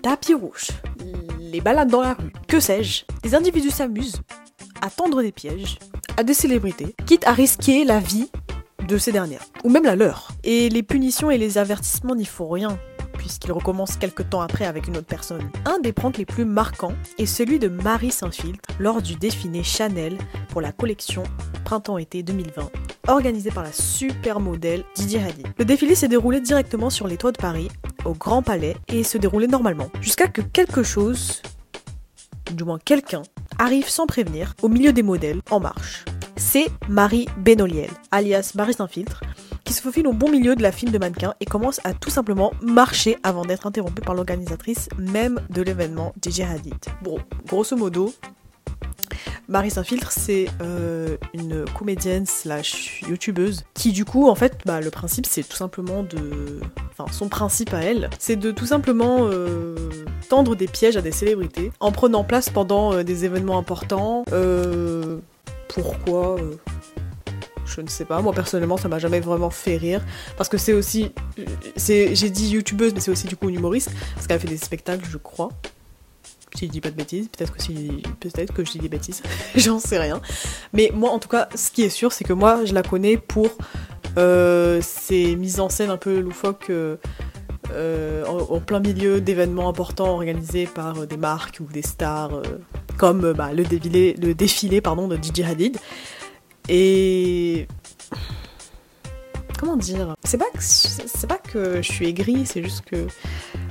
tapis 0.02 0.35
rouges, 0.35 0.69
les 1.40 1.61
balades 1.61 1.90
dans 1.90 2.02
la 2.02 2.14
rue, 2.14 2.33
que 2.47 2.61
sais-je, 2.61 3.05
des 3.23 3.35
individus 3.35 3.71
s'amusent 3.71 4.21
à 4.81 4.90
tendre 4.90 5.23
des 5.23 5.33
pièges 5.33 5.78
à 6.19 6.25
des 6.25 6.35
célébrités, 6.35 6.97
quitte 7.07 7.28
à 7.28 7.33
risquer 7.33 7.85
la 7.85 8.00
vie 8.00 8.28
de 8.88 8.99
ces 8.99 9.12
dernières, 9.12 9.45
ou 9.62 9.71
même 9.71 9.85
la 9.85 9.95
leur. 9.95 10.33
Et 10.43 10.69
les 10.69 10.83
punitions 10.83 11.31
et 11.31 11.38
les 11.38 11.59
avertissements 11.59 12.17
n'y 12.17 12.25
font 12.25 12.49
rien, 12.49 12.76
puisqu'il 13.19 13.52
recommence 13.52 13.97
quelques 13.97 14.28
temps 14.28 14.40
après 14.40 14.64
avec 14.64 14.88
une 14.88 14.97
autre 14.97 15.07
personne. 15.07 15.49
Un 15.64 15.78
des 15.78 15.93
pranks 15.93 16.19
les 16.19 16.25
plus 16.25 16.45
marquants 16.45 16.95
est 17.19 17.26
celui 17.26 17.61
de 17.61 17.69
Marie 17.69 18.11
Saint-Filtre 18.11 18.69
lors 18.81 19.00
du 19.00 19.14
défilé 19.14 19.62
Chanel 19.62 20.19
pour 20.49 20.61
la 20.61 20.73
collection 20.73 21.23
Printemps-été 21.64 22.25
2020, 22.25 22.69
organisé 23.08 23.50
par 23.50 23.64
la 23.64 23.72
supermodèle 23.72 24.84
Didier 24.94 25.22
Hadid. 25.22 25.46
Le 25.58 25.64
défilé 25.64 25.94
s'est 25.94 26.08
déroulé 26.08 26.40
directement 26.40 26.90
sur 26.90 27.08
les 27.08 27.16
toits 27.16 27.32
de 27.32 27.38
Paris, 27.38 27.68
au 28.04 28.12
Grand 28.12 28.42
Palais, 28.42 28.76
et 28.88 29.02
se 29.02 29.18
déroulait 29.18 29.46
normalement, 29.46 29.88
jusqu'à 30.00 30.28
que 30.28 30.40
quelque 30.40 30.82
chose, 30.82 31.42
du 32.52 32.64
moins 32.64 32.78
quelqu'un, 32.78 33.22
arrive 33.58 33.88
sans 33.88 34.06
prévenir 34.06 34.54
au 34.62 34.68
milieu 34.68 34.92
des 34.92 35.02
modèles 35.02 35.40
en 35.50 35.60
marche. 35.60 36.04
C'est 36.36 36.66
Marie 36.88 37.26
Benoliel, 37.38 37.90
alias 38.12 38.52
Marie 38.54 38.74
Saint-Filtre, 38.74 39.22
qui 39.64 39.72
se 39.72 39.82
faufile 39.82 40.06
au 40.06 40.12
bon 40.12 40.30
milieu 40.30 40.54
de 40.54 40.62
la 40.62 40.72
file 40.72 40.92
de 40.92 40.98
mannequins 40.98 41.34
et 41.40 41.44
commence 41.44 41.80
à 41.84 41.92
tout 41.92 42.10
simplement 42.10 42.52
marcher 42.62 43.18
avant 43.22 43.44
d'être 43.44 43.66
interrompue 43.66 44.00
par 44.00 44.14
l'organisatrice 44.14 44.88
même 44.98 45.40
de 45.50 45.60
l'événement 45.62 46.14
DJ 46.24 46.40
Hadid. 46.40 46.74
Bon, 47.02 47.18
grosso 47.46 47.76
modo, 47.76 48.14
Marie 49.48 49.70
Saint-Filtre, 49.70 50.12
c'est 50.12 50.46
euh, 50.60 51.16
une 51.34 51.64
comédienne 51.76 52.26
slash 52.26 53.02
youtubeuse 53.08 53.64
qui 53.75 53.92
du 53.92 54.04
coup, 54.04 54.28
en 54.28 54.34
fait, 54.34 54.58
bah, 54.64 54.80
le 54.80 54.90
principe 54.90 55.26
c'est 55.26 55.42
tout 55.42 55.56
simplement 55.56 56.02
de... 56.02 56.60
Enfin, 56.90 57.10
son 57.12 57.28
principe 57.28 57.72
à 57.75 57.78
elle, 57.78 58.10
c'est 58.18 58.37
de 58.37 58.50
tout 58.50 58.66
simplement 58.66 59.18
euh, 59.20 59.76
tendre 60.28 60.56
des 60.56 60.66
pièges 60.66 60.96
à 60.96 61.02
des 61.02 61.12
célébrités 61.12 61.70
en 61.80 61.92
prenant 61.92 62.25
place 62.25 62.50
pendant 62.50 62.92
euh, 62.92 63.04
des 63.04 63.25
événements 63.25 63.58
importants. 63.58 64.25
pourquoi 65.68 66.37
je 67.66 67.80
ne 67.80 67.88
sais 67.88 68.04
pas. 68.04 68.20
Moi 68.20 68.32
personnellement, 68.32 68.76
ça 68.76 68.88
m'a 68.88 68.98
jamais 68.98 69.20
vraiment 69.20 69.50
fait 69.50 69.76
rire 69.76 70.04
parce 70.37 70.48
que 70.48 70.58
c'est 70.58 70.72
aussi, 70.72 71.12
j'ai 71.76 72.30
dit 72.30 72.48
youtubeuse, 72.48 72.94
mais 72.94 73.00
c'est 73.00 73.10
aussi 73.10 73.26
du 73.26 73.37
coup 73.37 73.48
une 73.48 73.56
humoriste 73.56 73.90
parce 74.14 74.26
qu'elle 74.26 74.40
fait 74.40 74.48
des 74.48 74.56
spectacles, 74.56 75.06
je 75.08 75.18
crois. 75.18 75.50
Si 76.55 76.67
je 76.67 76.71
dis 76.71 76.81
pas 76.81 76.90
de 76.90 76.97
bêtises, 76.97 77.28
peut-être 77.28 77.55
que 77.55 77.62
si, 77.62 78.02
peut-être 78.21 78.52
que 78.52 78.64
je 78.64 78.73
dis 78.73 78.78
des 78.78 78.88
bêtises, 78.88 79.23
j'en 79.55 79.78
sais 79.78 79.99
rien. 79.99 80.21
Mais 80.73 80.90
moi, 80.95 81.11
en 81.11 81.19
tout 81.19 81.28
cas, 81.28 81.49
ce 81.55 81.71
qui 81.71 81.83
est 81.83 81.88
sûr, 81.88 82.12
c'est 82.12 82.25
que 82.25 82.33
moi, 82.33 82.64
je 82.64 82.75
la 82.75 82.83
connais 82.83 83.17
pour 83.17 83.49
euh, 84.17 84.81
ses 84.83 85.37
mises 85.37 85.61
en 85.61 85.69
scène 85.69 85.90
un 85.90 85.97
peu 85.97 86.21
loufoques. 86.21 86.71
Euh, 86.71 86.97
euh, 87.71 88.25
en, 88.25 88.61
plein 88.61 88.81
milieu 88.81 89.21
d'événements 89.21 89.69
importants 89.69 90.09
organisés 90.09 90.67
par 90.67 91.07
des 91.07 91.19
marques 91.19 91.59
ou 91.61 91.71
des 91.71 91.83
stars, 91.83 92.40
comme 92.97 93.35
bah, 93.35 93.52
le 93.52 93.62
défilé, 93.62 94.14
le 94.14 94.35
défilé 94.35 94.81
pardon, 94.81 95.07
de 95.07 95.17
DJ 95.17 95.40
Hadid. 95.40 95.76
Et 96.71 97.67
comment 99.58 99.76
dire 99.76 100.14
C'est 100.24 100.38
pas 100.38 100.50
que 100.52 100.60
c'est 100.60 101.26
pas 101.26 101.38
que 101.38 101.82
je 101.82 101.92
suis 101.92 102.06
aigrie, 102.08 102.46
c'est 102.46 102.62
juste 102.62 102.84
que 102.84 103.06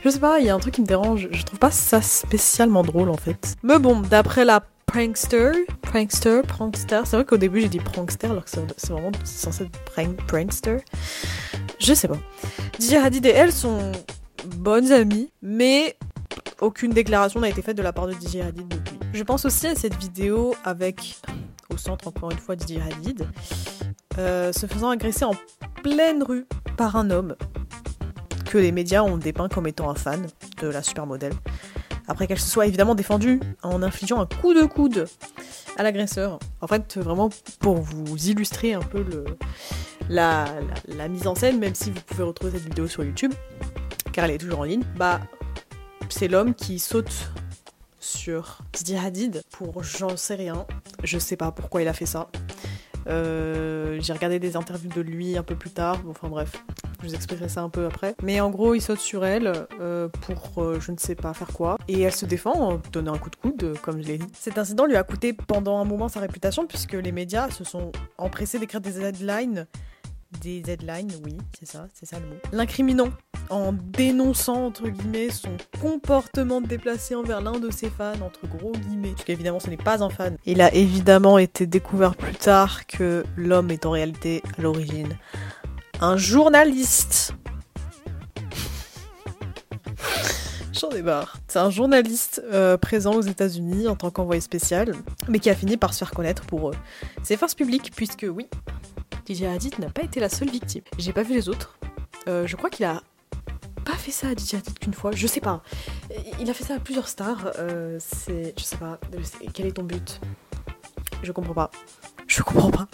je 0.03 0.09
sais 0.09 0.19
pas, 0.19 0.39
il 0.39 0.45
y 0.45 0.49
a 0.49 0.55
un 0.55 0.59
truc 0.59 0.75
qui 0.75 0.81
me 0.81 0.85
dérange. 0.85 1.29
Je 1.31 1.43
trouve 1.43 1.59
pas 1.59 1.71
ça 1.71 2.01
spécialement 2.01 2.83
drôle 2.83 3.09
en 3.09 3.17
fait. 3.17 3.55
Mais 3.63 3.79
bon, 3.79 4.01
d'après 4.01 4.45
la 4.45 4.63
prankster, 4.85 5.51
prankster, 5.81 6.41
prankster. 6.47 7.01
C'est 7.05 7.15
vrai 7.15 7.25
qu'au 7.25 7.37
début 7.37 7.61
j'ai 7.61 7.69
dit 7.69 7.79
prankster 7.79 8.27
alors 8.27 8.45
que 8.45 8.49
c'est 8.49 8.91
vraiment 8.91 9.11
censé 9.23 9.63
être 9.63 9.79
prank, 9.85 10.15
prankster. 10.27 10.77
Je 11.79 11.93
sais 11.93 12.07
pas. 12.07 12.17
DJ 12.79 12.93
Hadid 12.93 13.25
et 13.25 13.29
elle 13.29 13.51
sont 13.51 13.91
bonnes 14.57 14.91
amies, 14.91 15.31
mais 15.41 15.97
aucune 16.61 16.91
déclaration 16.91 17.39
n'a 17.39 17.49
été 17.49 17.61
faite 17.61 17.77
de 17.77 17.83
la 17.83 17.93
part 17.93 18.07
de 18.07 18.13
DJ 18.13 18.37
Hadid 18.37 18.67
depuis. 18.67 18.97
Je 19.13 19.23
pense 19.23 19.45
aussi 19.45 19.67
à 19.67 19.75
cette 19.75 19.95
vidéo 19.95 20.55
avec 20.63 21.17
au 21.69 21.77
centre 21.77 22.07
encore 22.07 22.31
une 22.31 22.37
fois 22.37 22.55
Didier 22.55 22.81
Hadid, 22.81 23.27
euh, 24.17 24.51
se 24.51 24.65
faisant 24.65 24.89
agresser 24.89 25.25
en 25.25 25.35
pleine 25.83 26.23
rue 26.23 26.45
par 26.75 26.95
un 26.95 27.09
homme 27.09 27.35
que 28.45 28.57
les 28.57 28.71
médias 28.71 29.03
ont 29.03 29.17
dépeint 29.17 29.49
comme 29.49 29.67
étant 29.67 29.89
un 29.89 29.95
fan 29.95 30.27
de 30.61 30.67
la 30.67 30.81
supermodèle. 30.81 31.33
Après 32.07 32.25
qu'elle 32.27 32.39
se 32.39 32.49
soit 32.49 32.65
évidemment 32.65 32.95
défendue 32.95 33.41
en 33.63 33.83
infligeant 33.83 34.21
un 34.21 34.25
coup 34.25 34.53
de 34.53 34.63
coude 34.63 35.07
à 35.77 35.83
l'agresseur. 35.83 36.39
En 36.61 36.67
fait, 36.67 36.97
vraiment 36.97 37.29
pour 37.59 37.75
vous 37.75 38.29
illustrer 38.29 38.73
un 38.73 38.81
peu 38.81 39.05
la, 40.09 40.47
mise 41.09 41.27
en 41.27 41.35
scène, 41.35 41.59
même 41.59 41.75
si 41.75 41.91
vous 41.91 42.01
pouvez 42.01 42.23
retrouver 42.23 42.53
cette 42.53 42.63
vidéo 42.63 42.87
sur 42.87 43.03
YouTube, 43.03 43.33
car 44.13 44.25
elle 44.25 44.31
est 44.31 44.37
toujours 44.37 44.61
en 44.61 44.63
ligne, 44.63 44.83
bah 44.95 45.19
c'est 46.09 46.29
l'homme 46.29 46.55
qui 46.55 46.79
saute 46.79 47.31
sur 47.99 48.59
Didier 48.71 48.97
Hadid 48.97 49.43
pour 49.51 49.83
j'en 49.83 50.15
sais 50.15 50.35
rien. 50.35 50.65
Je 51.03 51.19
sais 51.19 51.35
pas 51.35 51.51
pourquoi 51.51 51.81
il 51.81 51.87
a 51.87 51.93
fait 51.93 52.05
ça. 52.05 52.29
Euh, 53.07 53.97
j'ai 54.01 54.13
regardé 54.13 54.39
des 54.39 54.55
interviews 54.55 54.91
de 54.93 55.01
lui 55.01 55.37
un 55.37 55.43
peu 55.43 55.55
plus 55.55 55.69
tard. 55.69 55.99
Enfin 56.09 56.27
bref, 56.27 56.63
je 57.01 57.07
vous 57.07 57.15
expliquerai 57.15 57.49
ça 57.49 57.61
un 57.61 57.69
peu 57.69 57.85
après. 57.85 58.15
Mais 58.23 58.39
en 58.39 58.49
gros, 58.49 58.73
il 58.73 58.81
saute 58.81 58.99
sur 58.99 59.25
elle 59.25 59.53
euh, 59.79 60.09
pour 60.09 60.63
euh, 60.63 60.79
je 60.79 60.91
ne 60.91 60.97
sais 60.97 61.15
pas 61.15 61.33
faire 61.33 61.47
quoi. 61.53 61.77
Et 61.87 62.01
elle 62.01 62.15
se 62.15 62.25
défend 62.25 62.53
en 62.53 62.81
donnant 62.91 63.13
un 63.13 63.17
coup 63.17 63.29
de 63.29 63.35
coude, 63.35 63.77
comme 63.81 64.01
je 64.01 64.07
l'ai 64.07 64.17
dit. 64.17 64.27
Cet 64.33 64.57
incident 64.57 64.85
lui 64.85 64.95
a 64.95 65.03
coûté 65.03 65.33
pendant 65.33 65.79
un 65.79 65.85
moment 65.85 66.09
sa 66.09 66.19
réputation 66.19 66.67
puisque 66.67 66.93
les 66.93 67.11
médias 67.11 67.49
se 67.49 67.63
sont 67.63 67.91
empressés 68.17 68.59
d'écrire 68.59 68.81
des 68.81 69.01
headlines 69.01 69.67
des 70.41 70.61
deadlines, 70.61 71.11
oui, 71.23 71.37
c'est 71.57 71.65
ça, 71.65 71.87
c'est 71.93 72.05
ça 72.05 72.19
le 72.19 72.27
mot. 72.27 72.35
L'incriminant 72.51 73.09
en 73.49 73.73
dénonçant 73.73 74.65
entre 74.65 74.89
guillemets 74.89 75.29
son 75.29 75.57
comportement 75.81 76.61
déplacé 76.61 77.15
envers 77.15 77.41
l'un 77.41 77.59
de 77.59 77.71
ses 77.71 77.89
fans 77.89 78.13
entre 78.23 78.47
gros 78.47 78.71
guillemets. 78.71 79.11
Parce 79.11 79.23
qu'évidemment 79.23 79.59
ce 79.59 79.69
n'est 79.69 79.77
pas 79.77 80.03
un 80.03 80.09
fan. 80.09 80.37
Il 80.45 80.61
a 80.61 80.73
évidemment 80.73 81.37
été 81.37 81.65
découvert 81.65 82.15
plus 82.15 82.35
tard 82.35 82.85
que 82.87 83.23
l'homme 83.35 83.71
est 83.71 83.85
en 83.85 83.91
réalité 83.91 84.41
à 84.57 84.61
l'origine 84.61 85.17
un 85.99 86.17
journaliste. 86.17 87.33
J'en 90.73 90.91
ai 90.91 91.01
marre. 91.01 91.37
C'est 91.47 91.59
un 91.59 91.69
journaliste 91.69 92.41
euh, 92.51 92.77
présent 92.77 93.15
aux 93.15 93.21
États-Unis 93.21 93.87
en 93.87 93.95
tant 93.95 94.11
qu'envoyé 94.11 94.41
spécial, 94.41 94.93
mais 95.27 95.39
qui 95.39 95.49
a 95.49 95.55
fini 95.55 95.77
par 95.77 95.93
se 95.93 95.99
faire 95.99 96.11
connaître 96.11 96.43
pour 96.45 96.69
euh, 96.69 96.73
ses 97.23 97.35
forces 97.37 97.55
publiques, 97.55 97.91
puisque 97.95 98.27
oui, 98.29 98.47
DJ 99.27 99.43
Hadid 99.43 99.79
n'a 99.79 99.89
pas 99.89 100.03
été 100.03 100.19
la 100.19 100.29
seule 100.29 100.49
victime. 100.49 100.83
J'ai 100.97 101.13
pas 101.13 101.23
vu 101.23 101.33
les 101.33 101.49
autres. 101.49 101.79
Euh, 102.27 102.45
je 102.45 102.55
crois 102.55 102.69
qu'il 102.69 102.85
a 102.85 103.01
pas 103.87 103.95
fait 103.95 104.11
ça 104.11 104.27
à 104.27 104.31
DJ 104.31 104.55
Hadid 104.55 104.77
qu'une 104.79 104.93
fois. 104.93 105.11
Je 105.13 105.27
sais 105.27 105.39
pas. 105.39 105.61
Il 106.39 106.49
a 106.49 106.53
fait 106.53 106.65
ça 106.65 106.75
à 106.75 106.79
plusieurs 106.79 107.07
stars. 107.07 107.51
Euh, 107.57 107.97
c'est, 107.99 108.53
je 108.57 108.63
sais 108.63 108.77
pas. 108.77 108.99
Quel 109.53 109.67
est 109.67 109.71
ton 109.71 109.83
but? 109.83 110.19
Je 111.23 111.31
comprends 111.31 111.53
pas. 111.53 111.71
Je 112.27 112.43
comprends 112.43 112.71
pas. 112.71 112.87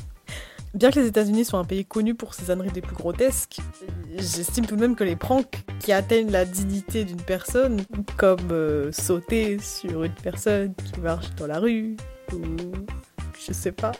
Bien 0.76 0.92
que 0.92 1.00
les 1.00 1.08
États-Unis 1.08 1.46
soient 1.46 1.60
un 1.60 1.66
pays 1.66 1.86
connu 1.86 2.16
pour 2.16 2.34
ses 2.34 2.50
âneries 2.52 2.72
les 2.74 2.82
plus 2.82 2.96
grotesques, 2.96 3.60
j'estime 4.18 4.66
tout 4.66 4.76
de 4.76 4.82
même 4.82 4.96
que 4.96 5.04
les 5.04 5.16
pranks 5.16 5.64
qui 5.80 5.92
atteignent 5.92 6.32
la 6.32 6.46
dignité 6.46 7.06
d'une 7.06 7.22
personne, 7.22 7.84
comme 8.18 8.50
euh, 8.52 8.92
sauter 8.92 9.60
sur 9.60 10.04
une 10.04 10.14
personne 10.14 10.74
qui 10.74 11.00
marche 11.00 11.30
dans 11.36 11.46
la 11.46 11.60
rue, 11.60 11.96
ou 12.32 12.40
je 13.40 13.54
sais 13.54 13.72
pas, 13.72 13.92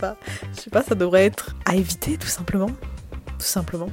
je 0.00 0.60
sais 0.60 0.70
pas, 0.70 0.82
ça 0.82 0.94
devrait 0.94 1.26
être 1.26 1.54
à 1.66 1.76
éviter 1.76 2.16
tout 2.16 2.28
simplement. 2.28 2.70
Tout 3.38 3.46
simplement. 3.46 3.90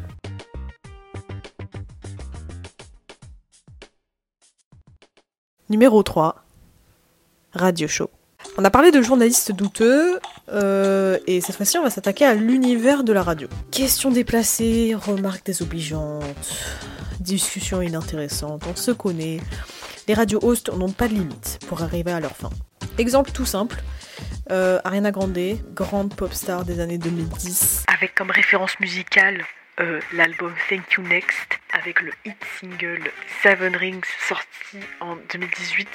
Numéro 5.69 6.01
3. 6.01 6.43
Radio 7.53 7.87
Show. 7.87 8.09
On 8.57 8.65
a 8.65 8.71
parlé 8.71 8.89
de 8.89 9.03
journalistes 9.03 9.51
douteux, 9.51 10.19
euh, 10.51 11.19
et 11.27 11.41
cette 11.41 11.57
fois-ci 11.57 11.77
on 11.77 11.83
va 11.83 11.91
s'attaquer 11.91 12.25
à 12.25 12.33
l'univers 12.33 13.03
de 13.03 13.13
la 13.13 13.21
radio. 13.21 13.47
Questions 13.69 14.09
déplacées, 14.09 14.95
remarques 14.95 15.45
désobligeantes, 15.45 16.23
discussions 17.19 17.83
inintéressantes, 17.83 18.63
on 18.67 18.75
se 18.75 18.89
connaît. 18.89 19.41
Les 20.07 20.15
radio 20.15 20.39
hosts 20.41 20.73
n'ont 20.75 20.91
pas 20.91 21.07
de 21.07 21.13
limite 21.13 21.59
pour 21.67 21.83
arriver 21.83 22.11
à 22.11 22.19
leur 22.19 22.35
fin. 22.35 22.49
Exemple 22.97 23.29
tout 23.31 23.45
simple, 23.45 23.83
euh, 24.49 24.79
Ariana 24.83 25.11
Grande, 25.11 25.37
grande 25.75 26.15
pop 26.15 26.33
star 26.33 26.65
des 26.65 26.79
années 26.79 26.97
2010. 26.97 27.83
Avec 27.95 28.15
comme 28.15 28.31
référence 28.31 28.79
musicale 28.79 29.43
euh, 29.79 29.99
l'album 30.13 30.51
Thank 30.69 30.93
You 30.93 31.03
Next, 31.03 31.59
avec 31.71 32.01
le 32.01 32.11
hit 32.25 32.35
single 32.59 33.11
Seven 33.41 33.75
Rings 33.75 34.05
sorti 34.27 34.85
en 34.99 35.15
2018, 35.31 35.87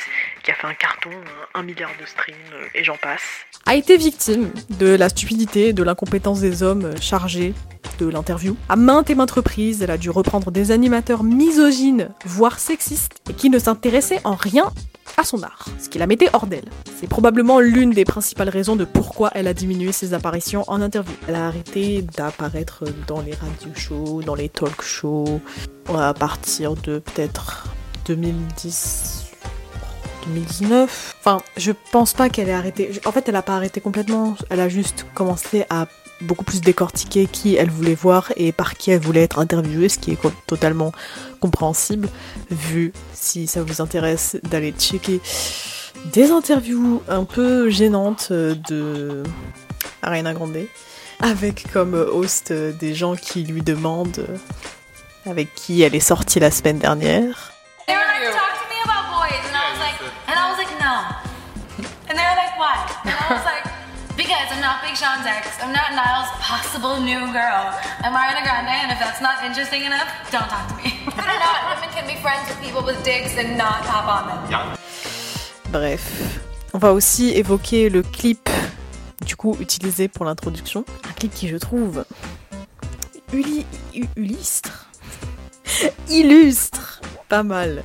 qui 0.42 0.50
a 0.50 0.54
fait 0.54 0.66
un 0.66 0.74
carton, 0.74 1.10
un, 1.54 1.62
milliard 1.62 1.90
de 2.00 2.06
streams, 2.06 2.36
euh, 2.54 2.66
et 2.74 2.82
j'en 2.82 2.96
passe. 2.96 3.22
A 3.66 3.74
été 3.74 3.96
victime 3.96 4.50
de 4.70 4.94
la 4.94 5.08
stupidité, 5.08 5.72
de 5.72 5.82
l'incompétence 5.82 6.40
des 6.40 6.62
hommes 6.62 6.94
chargés 7.00 7.52
de 7.98 8.06
l'interview. 8.06 8.56
À 8.68 8.76
maintes 8.76 9.10
et 9.10 9.14
maintes 9.14 9.32
reprises, 9.32 9.82
elle 9.82 9.90
a 9.90 9.98
dû 9.98 10.10
reprendre 10.10 10.50
des 10.50 10.70
animateurs 10.70 11.22
misogynes, 11.22 12.08
voire 12.24 12.58
sexistes, 12.58 13.20
et 13.28 13.34
qui 13.34 13.50
ne 13.50 13.58
s'intéressaient 13.58 14.20
en 14.24 14.34
rien 14.34 14.72
à 15.16 15.24
son 15.24 15.42
art, 15.42 15.66
ce 15.78 15.88
qui 15.88 15.98
la 15.98 16.06
mettait 16.06 16.28
hors 16.32 16.46
d'elle. 16.46 16.68
C'est 16.98 17.08
probablement 17.08 17.60
l'une 17.60 17.90
des 17.90 18.04
principales 18.04 18.48
raisons 18.48 18.76
de 18.76 18.84
pourquoi 18.84 19.30
elle 19.34 19.46
a 19.46 19.54
diminué 19.54 19.92
ses 19.92 20.14
apparitions 20.14 20.64
en 20.68 20.80
interview. 20.80 21.14
Elle 21.28 21.36
a 21.36 21.46
arrêté 21.46 22.02
d'apparaître 22.02 22.84
dans 23.06 23.20
les 23.20 23.34
radio 23.34 23.68
shows, 23.74 24.22
dans 24.22 24.34
les 24.34 24.48
talk 24.48 24.82
shows, 24.82 25.40
à 25.94 26.14
partir 26.14 26.74
de 26.74 26.98
peut-être 26.98 27.68
2010. 28.06 29.32
2019. 30.26 31.16
Enfin, 31.20 31.38
je 31.56 31.72
pense 31.92 32.14
pas 32.14 32.28
qu'elle 32.28 32.48
ait 32.48 32.52
arrêté. 32.52 32.90
En 33.04 33.12
fait, 33.12 33.28
elle 33.28 33.36
a 33.36 33.42
pas 33.42 33.56
arrêté 33.56 33.80
complètement. 33.80 34.36
Elle 34.50 34.60
a 34.60 34.68
juste 34.68 35.06
commencé 35.14 35.64
à 35.70 35.86
beaucoup 36.24 36.44
plus 36.44 36.60
décortiquer 36.60 37.26
qui 37.26 37.56
elle 37.56 37.70
voulait 37.70 37.94
voir 37.94 38.32
et 38.36 38.52
par 38.52 38.74
qui 38.74 38.90
elle 38.90 39.00
voulait 39.00 39.22
être 39.22 39.38
interviewée, 39.38 39.88
ce 39.88 39.98
qui 39.98 40.12
est 40.12 40.18
totalement 40.46 40.92
compréhensible, 41.40 42.08
vu 42.50 42.92
si 43.12 43.46
ça 43.46 43.62
vous 43.62 43.80
intéresse 43.80 44.36
d'aller 44.42 44.72
checker 44.72 45.20
des 46.12 46.30
interviews 46.30 47.02
un 47.08 47.24
peu 47.24 47.70
gênantes 47.70 48.32
de 48.32 49.22
Ariana 50.02 50.34
Grande, 50.34 50.66
avec 51.20 51.70
comme 51.72 51.94
host 51.94 52.52
des 52.52 52.94
gens 52.94 53.16
qui 53.16 53.44
lui 53.44 53.62
demandent 53.62 54.26
avec 55.26 55.54
qui 55.54 55.82
elle 55.82 55.94
est 55.94 56.00
sortie 56.00 56.40
la 56.40 56.50
semaine 56.50 56.78
dernière. 56.78 57.52
Not 64.64 64.80
Big 64.82 64.96
Sean's 64.96 65.26
ex. 65.26 65.44
I'm 65.62 65.72
not 65.72 65.92
Niall's 65.92 66.30
possible 66.40 66.96
new 67.00 67.20
girl. 67.32 67.64
I'm 68.04 68.14
Ariana 68.20 68.42
Grande, 68.48 68.74
and 68.84 68.90
if 68.92 68.98
that's 68.98 69.20
not 69.20 69.44
interesting 69.44 69.82
enough, 69.84 70.08
don't 70.32 70.48
talk 70.48 70.64
to 70.68 70.74
me. 70.80 70.90
It 71.06 71.18
or 71.20 71.38
not, 71.46 71.58
women 71.76 71.90
can 71.94 72.06
be 72.06 72.16
friends 72.24 72.48
with 72.48 72.58
people 72.64 72.82
with 72.82 72.98
dicks 73.04 73.36
and 73.36 73.58
not 73.58 73.84
hop 73.84 74.06
on 74.16 74.22
them. 74.48 74.76
Bref, 75.70 76.02
on 76.72 76.78
va 76.78 76.92
aussi 76.92 77.30
évoquer 77.36 77.90
le 77.90 78.02
clip 78.02 78.48
du 79.26 79.36
coup 79.36 79.54
utilisé 79.60 80.08
pour 80.08 80.24
l'introduction. 80.24 80.84
Un 81.08 81.12
clip 81.12 81.34
qui 81.34 81.48
je 81.48 81.56
trouve 81.58 82.04
uli- 83.32 83.66
u- 83.94 84.08
illustre, 84.16 84.86
illustre 86.08 87.00
pas 87.28 87.42
mal 87.42 87.82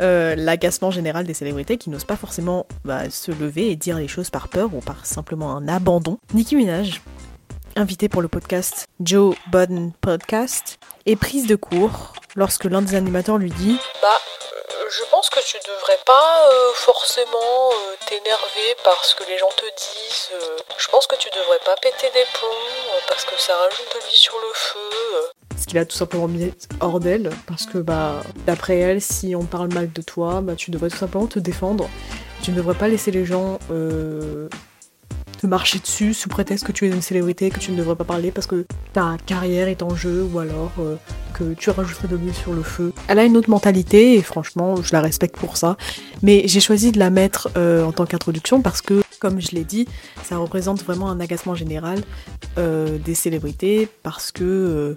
euh, 0.00 0.34
l'agacement 0.36 0.90
général 0.90 1.26
des 1.26 1.34
célébrités 1.34 1.76
qui 1.76 1.90
n'osent 1.90 2.04
pas 2.04 2.16
forcément 2.16 2.66
bah, 2.84 3.10
se 3.10 3.30
lever 3.30 3.70
et 3.70 3.76
dire 3.76 3.98
les 3.98 4.08
choses 4.08 4.30
par 4.30 4.48
peur 4.48 4.74
ou 4.74 4.80
par 4.80 5.06
simplement 5.06 5.56
un 5.56 5.68
abandon. 5.68 6.18
Nicki 6.34 6.56
Minaj, 6.56 7.00
invitée 7.76 8.08
pour 8.08 8.22
le 8.22 8.28
podcast 8.28 8.86
Joe 9.00 9.34
Budden 9.50 9.92
Podcast, 10.00 10.78
est 11.06 11.16
prise 11.16 11.46
de 11.46 11.56
court 11.56 12.12
lorsque 12.36 12.64
l'un 12.64 12.82
des 12.82 12.94
animateurs 12.94 13.38
lui 13.38 13.50
dit 13.50 13.78
Bah, 14.02 14.08
euh, 14.08 14.84
je 14.90 15.10
pense 15.10 15.28
que 15.30 15.40
tu 15.46 15.56
devrais 15.66 15.98
pas 16.06 16.48
euh, 16.52 16.72
forcément 16.74 17.70
euh, 17.72 17.96
t'énerver 18.06 18.76
parce 18.84 19.14
que 19.14 19.24
les 19.24 19.38
gens 19.38 19.50
te 19.56 19.64
disent. 19.64 20.30
euh, 20.34 20.56
je 20.78 20.88
pense 20.88 21.06
que 21.06 21.16
tu 21.16 21.28
devrais 21.30 21.58
pas 21.64 21.74
péter 21.82 22.08
des 22.12 22.24
plombs 22.34 23.00
parce 23.08 23.24
que 23.24 23.38
ça 23.40 23.52
rajoute 23.56 23.86
de 23.94 24.00
l'huile 24.00 24.16
sur 24.18 24.34
le 24.34 24.52
feu. 24.54 24.78
ce 25.60 25.66
qu'il 25.66 25.78
a 25.78 25.84
tout 25.84 25.96
simplement 25.96 26.28
mis 26.28 26.52
hors 26.80 27.00
d'elle, 27.00 27.30
parce 27.46 27.66
que 27.66 27.78
bah 27.78 28.22
d'après 28.46 28.78
elle, 28.78 29.00
si 29.00 29.34
on 29.36 29.44
parle 29.44 29.72
mal 29.72 29.92
de 29.92 30.02
toi, 30.02 30.40
bah 30.42 30.54
tu 30.56 30.70
devrais 30.70 30.90
tout 30.90 30.96
simplement 30.98 31.26
te 31.26 31.38
défendre. 31.38 31.88
Tu 32.42 32.50
ne 32.50 32.56
devrais 32.56 32.74
pas 32.74 32.88
laisser 32.88 33.12
les 33.12 33.24
gens 33.24 33.60
euh, 33.70 34.48
marcher 35.46 35.78
dessus 35.78 36.14
sous 36.14 36.28
prétexte 36.28 36.66
que 36.66 36.72
tu 36.72 36.86
es 36.86 36.90
une 36.90 37.02
célébrité, 37.02 37.50
que 37.50 37.58
tu 37.58 37.72
ne 37.72 37.76
devrais 37.76 37.96
pas 37.96 38.04
parler 38.04 38.30
parce 38.30 38.46
que 38.46 38.66
ta 38.92 39.16
carrière 39.26 39.68
est 39.68 39.82
en 39.82 39.94
jeu 39.94 40.26
ou 40.32 40.38
alors 40.38 40.72
euh, 40.78 40.96
que 41.34 41.54
tu 41.54 41.70
rajouterais 41.70 42.08
de 42.08 42.16
l'huile 42.16 42.34
sur 42.34 42.52
le 42.52 42.62
feu. 42.62 42.92
Elle 43.08 43.18
a 43.18 43.24
une 43.24 43.36
autre 43.36 43.50
mentalité 43.50 44.14
et 44.14 44.22
franchement, 44.22 44.76
je 44.82 44.92
la 44.92 45.00
respecte 45.00 45.36
pour 45.36 45.56
ça. 45.56 45.76
Mais 46.22 46.42
j'ai 46.46 46.60
choisi 46.60 46.92
de 46.92 46.98
la 46.98 47.10
mettre 47.10 47.50
euh, 47.56 47.84
en 47.84 47.92
tant 47.92 48.06
qu'introduction 48.06 48.62
parce 48.62 48.82
que, 48.82 49.02
comme 49.18 49.40
je 49.40 49.52
l'ai 49.52 49.64
dit, 49.64 49.86
ça 50.24 50.36
représente 50.36 50.82
vraiment 50.82 51.10
un 51.10 51.20
agacement 51.20 51.54
général 51.54 52.02
euh, 52.58 52.98
des 52.98 53.14
célébrités 53.14 53.88
parce 54.02 54.32
que 54.32 54.94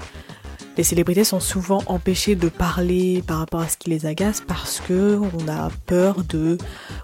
les 0.77 0.83
célébrités 0.83 1.23
sont 1.23 1.39
souvent 1.39 1.81
empêchées 1.85 2.35
de 2.35 2.49
parler 2.49 3.23
par 3.25 3.39
rapport 3.39 3.61
à 3.61 3.69
ce 3.69 3.77
qui 3.77 3.89
les 3.89 4.05
agace 4.05 4.43
parce 4.45 4.81
que 4.81 5.17
on 5.19 5.47
a 5.47 5.69
peur 5.85 6.23
de 6.27 6.57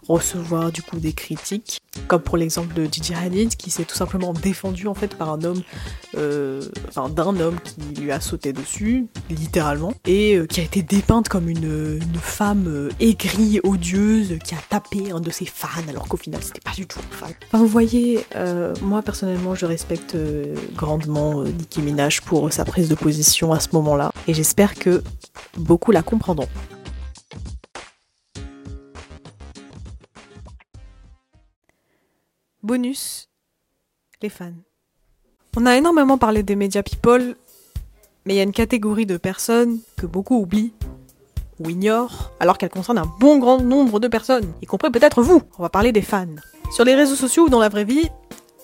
recevoir 0.10 0.72
du 0.74 0.82
coup 0.82 1.00
des 1.00 1.14
critiques, 1.14 1.80
comme 2.08 2.22
pour 2.22 2.38
l'exemple 2.38 2.74
de 2.74 2.86
Gigi 2.86 3.14
Hadid 3.14 3.56
qui 3.56 3.70
s'est 3.70 3.84
tout 3.84 3.96
simplement 3.96 4.34
défendu 4.34 4.88
en 4.88 4.94
fait 4.94 5.16
par 5.16 5.30
un 5.30 5.44
homme, 5.44 5.62
euh, 6.18 6.62
enfin 6.88 7.10
d'un 7.10 7.40
homme 7.40 7.58
qui 7.64 8.02
lui 8.02 8.12
a 8.12 8.20
sauté 8.22 8.54
dessus, 8.54 9.08
littéralement, 9.30 9.94
et 10.06 10.36
euh, 10.36 10.46
qui 10.46 10.62
a 10.62 10.64
été 10.64 10.82
dépeinte 10.82 11.30
comme 11.30 11.50
une, 11.50 12.00
une 12.02 12.20
femme 12.20 12.66
euh, 12.68 12.90
aigrie, 13.00 13.60
odieuse, 13.64 14.38
qui 14.44 14.56
a 14.56 14.60
tapé 14.70 15.12
un 15.12 15.20
de 15.20 15.30
ses 15.30 15.46
fans 15.46 15.70
alors 15.90 16.08
qu'au 16.08 16.18
final 16.18 16.42
c'était 16.44 16.62
pas 16.62 16.76
du 16.76 16.86
tout 16.88 17.00
un 17.00 17.16
fan. 17.16 17.34
Enfin, 17.48 17.60
vous 17.60 17.68
voyez, 17.68 18.26
euh, 18.36 18.74
moi 18.82 19.02
personnellement 19.02 19.56
je 19.56 19.66
respecte 19.66 20.16
euh, 20.16 20.56
grandement 20.76 21.42
euh, 21.42 21.46
Nicki 21.46 21.82
Minaj 21.82 22.22
pour 22.22 22.52
sa 22.52 22.66
prise 22.66 22.90
de 22.90 22.96
position 22.96 23.52
à 23.54 23.60
ce 23.60 23.70
moment-là, 23.74 24.12
et 24.28 24.34
j'espère 24.34 24.76
que 24.76 25.04
beaucoup 25.58 25.92
la 25.92 26.02
comprendront. 26.02 26.48
Bonus, 32.64 33.28
les 34.22 34.30
fans. 34.30 34.54
On 35.58 35.66
a 35.66 35.78
énormément 35.78 36.20
parlé 36.20 36.44
des 36.44 36.56
médias 36.56 36.84
people, 36.84 37.36
mais 38.26 38.36
il 38.36 38.38
y 38.38 38.40
a 38.40 38.44
une 38.44 38.52
catégorie 38.52 39.08
de 39.08 39.18
personnes 39.18 39.80
que 39.98 40.06
beaucoup 40.06 40.38
oublient 40.38 40.72
ou 41.60 41.72
ignorent, 41.72 42.32
alors 42.40 42.60
qu'elle 42.60 42.70
concerne 42.70 43.00
un 43.00 43.12
bon 43.20 43.40
grand 43.40 43.60
nombre 43.60 44.00
de 44.00 44.08
personnes, 44.08 44.54
y 44.62 44.68
compris 44.68 44.92
peut-être 44.92 45.24
vous. 45.24 45.42
On 45.58 45.64
va 45.64 45.70
parler 45.70 45.92
des 45.92 46.04
fans. 46.04 46.28
Sur 46.72 46.86
les 46.86 46.94
réseaux 46.94 47.16
sociaux 47.16 47.46
ou 47.46 47.50
dans 47.50 47.60
la 47.60 47.70
vraie 47.70 47.84
vie, 47.84 48.08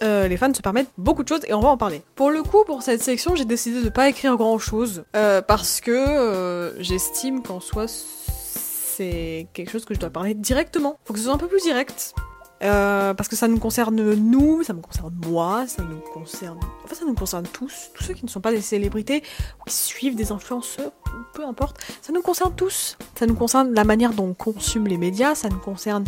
euh, 0.04 0.28
les 0.28 0.38
fans 0.38 0.54
se 0.54 0.62
permettent 0.62 0.92
beaucoup 1.00 1.24
de 1.24 1.28
choses 1.28 1.42
et 1.48 1.56
on 1.56 1.60
va 1.60 1.70
en 1.70 1.78
parler. 1.78 2.04
Pour 2.14 2.30
le 2.30 2.44
coup, 2.44 2.64
pour 2.68 2.84
cette 2.84 3.02
section, 3.02 3.36
j'ai 3.36 3.46
décidé 3.46 3.82
de 3.82 3.90
pas 3.90 4.10
écrire 4.10 4.38
grand 4.38 4.60
chose 4.60 5.06
parce 5.12 5.82
que 5.82 5.92
euh, 5.92 6.84
j'estime 6.84 7.42
qu'en 7.42 7.60
soi 7.60 7.88
c'est 7.88 9.48
quelque 9.54 9.72
chose 9.72 9.86
que 9.86 9.96
je 9.96 10.00
dois 10.00 10.12
parler 10.12 10.36
directement. 10.36 11.00
Faut 11.06 11.14
que 11.14 11.20
ce 11.20 11.26
soit 11.26 11.34
un 11.34 11.40
peu 11.40 11.48
plus 11.48 11.62
direct. 11.62 12.14
Euh, 12.64 13.14
parce 13.14 13.30
que 13.30 13.36
ça 13.36 13.48
nous 13.48 13.60
concerne 13.60 14.14
nous, 14.16 14.64
ça 14.64 14.74
me 14.74 14.82
concerne 14.82 15.14
moi, 15.28 15.66
ça 15.68 15.84
nous 15.84 16.00
concerne. 16.14 16.58
En 16.84 16.88
fait, 16.88 16.96
ça 16.96 17.06
nous 17.06 17.14
concerne 17.14 17.46
tous, 17.46 17.92
tous 17.94 18.04
ceux 18.04 18.14
qui 18.14 18.26
ne 18.26 18.30
sont 18.30 18.42
pas 18.42 18.52
des 18.52 18.62
célébrités 18.62 19.22
qui 19.68 19.74
suivent 19.74 20.16
des 20.16 20.32
influenceurs, 20.32 20.92
peu 21.34 21.46
importe. 21.46 21.78
Ça 22.02 22.12
nous 22.12 22.22
concerne 22.22 22.54
tous. 22.56 22.98
Ça 23.16 23.28
nous 23.28 23.36
concerne 23.36 23.74
la 23.74 23.84
manière 23.84 24.14
dont 24.14 24.30
on 24.30 24.34
consomme 24.34 24.88
les 24.88 24.98
médias, 24.98 25.36
ça 25.36 25.50
nous 25.50 25.60
concerne 25.60 26.06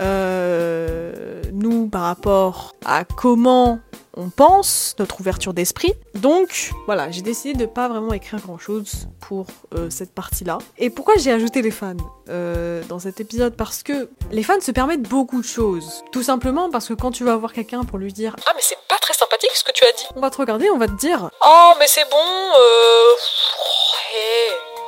euh, 0.00 1.42
nous 1.52 1.88
par 1.88 2.02
rapport 2.02 2.74
à 2.84 3.04
comment 3.04 3.80
on 4.14 4.28
pense, 4.28 4.94
notre 4.98 5.20
ouverture 5.20 5.54
d'esprit. 5.54 5.94
Donc 6.14 6.70
voilà, 6.86 7.10
j'ai 7.10 7.22
décidé 7.22 7.54
de 7.54 7.66
pas 7.66 7.88
vraiment 7.88 8.12
écrire 8.12 8.40
grand 8.40 8.58
chose 8.58 9.08
pour 9.20 9.46
euh, 9.74 9.88
cette 9.90 10.12
partie-là. 10.12 10.58
Et 10.78 10.90
pourquoi 10.90 11.16
j'ai 11.16 11.32
ajouté 11.32 11.62
les 11.62 11.70
fans 11.70 11.96
euh, 12.28 12.82
dans 12.88 12.98
cet 12.98 13.20
épisode? 13.20 13.56
Parce 13.56 13.82
que 13.82 14.10
les 14.30 14.42
fans 14.42 14.60
se 14.60 14.70
permettent 14.70 15.02
beaucoup 15.02 15.40
de 15.40 15.46
choses. 15.46 16.04
Tout 16.12 16.22
simplement 16.22 16.70
parce 16.70 16.88
que 16.88 16.94
quand 16.94 17.10
tu 17.10 17.24
vas 17.24 17.36
voir 17.36 17.52
quelqu'un 17.52 17.84
pour 17.84 17.98
lui 17.98 18.12
dire 18.12 18.36
Ah, 18.46 18.52
mais 18.54 18.62
c'est 18.62 18.78
pas 18.88 18.98
très 19.00 19.14
sympathique 19.14 19.52
ce 19.54 19.64
que 19.64 19.72
tu 19.72 19.84
as 19.84 19.92
dit. 19.96 20.04
on 20.14 20.20
va 20.20 20.30
te 20.30 20.36
regarder, 20.36 20.68
on 20.70 20.78
va 20.78 20.88
te 20.88 20.96
dire 20.96 21.30
Oh, 21.44 21.72
mais 21.78 21.86
c'est 21.86 22.08
bon, 22.10 22.16
euh. 22.16 23.14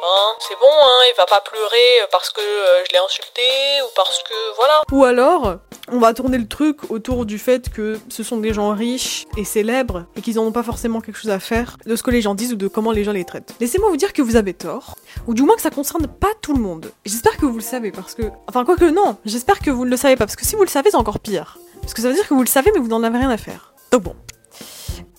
Hein, 0.05 0.37
c'est 0.41 0.59
bon, 0.59 0.67
hein, 0.67 0.99
il 1.11 1.15
va 1.17 1.27
pas 1.27 1.41
pleurer 1.41 2.07
parce 2.11 2.31
que 2.31 2.41
euh, 2.41 2.85
je 2.87 2.93
l'ai 2.93 2.99
insulté 2.99 3.43
ou 3.83 3.89
parce 3.95 4.23
que. 4.23 4.57
Voilà. 4.57 4.83
Ou 4.93 5.05
alors, 5.05 5.57
on 5.91 5.99
va 5.99 6.15
tourner 6.15 6.39
le 6.39 6.49
truc 6.49 6.91
autour 6.91 7.27
du 7.27 7.39
fait 7.39 7.71
que 7.71 7.99
ce 8.09 8.23
sont 8.23 8.39
des 8.39 8.55
gens 8.55 8.75
riches 8.75 9.27
et 9.37 9.45
célèbres 9.45 10.07
et 10.17 10.21
qu'ils 10.21 10.37
n'en 10.37 10.45
ont 10.45 10.53
pas 10.53 10.63
forcément 10.63 11.01
quelque 11.01 11.19
chose 11.19 11.31
à 11.31 11.41
faire 11.41 11.77
de 11.85 11.97
ce 11.97 12.03
que 12.03 12.11
les 12.11 12.23
gens 12.23 12.35
disent 12.35 12.53
ou 12.53 12.57
de 12.57 12.69
comment 12.69 12.93
les 12.93 13.05
gens 13.05 13.13
les 13.13 13.25
traitent. 13.25 13.55
Laissez-moi 13.61 13.91
vous 13.91 13.97
dire 13.97 14.13
que 14.13 14.23
vous 14.23 14.37
avez 14.37 14.55
tort, 14.55 14.97
ou 15.27 15.35
du 15.35 15.43
moins 15.43 15.57
que 15.57 15.63
ça 15.63 15.71
concerne 15.71 16.07
pas 16.07 16.33
tout 16.41 16.55
le 16.55 16.61
monde. 16.61 16.91
J'espère 17.05 17.37
que 17.37 17.47
vous 17.47 17.57
le 17.57 17.63
savez 17.63 17.93
parce 17.93 18.15
que... 18.15 18.23
Enfin, 18.49 18.65
quoique 18.65 18.85
non, 18.85 19.17
j'espère 19.25 19.59
que 19.61 19.71
vous 19.71 19.85
ne 19.85 19.91
le 19.91 19.97
savez 19.97 20.17
pas 20.17 20.27
parce 20.27 20.37
que 20.37 20.47
si 20.47 20.57
vous 20.57 20.63
le 20.63 20.69
savez, 20.69 20.91
c'est 20.91 20.97
encore 20.97 21.21
pire. 21.21 21.59
Parce 21.81 21.95
que 21.95 22.03
ça 22.03 22.09
veut 22.09 22.15
dire 22.15 22.27
que 22.27 22.35
vous 22.35 22.43
le 22.43 22.49
savez 22.49 22.71
mais 22.75 22.81
vous 22.81 22.89
n'en 22.89 23.03
avez 23.03 23.19
rien 23.19 23.31
à 23.31 23.37
faire. 23.37 23.75
Donc 23.91 24.03
bon. 24.03 24.17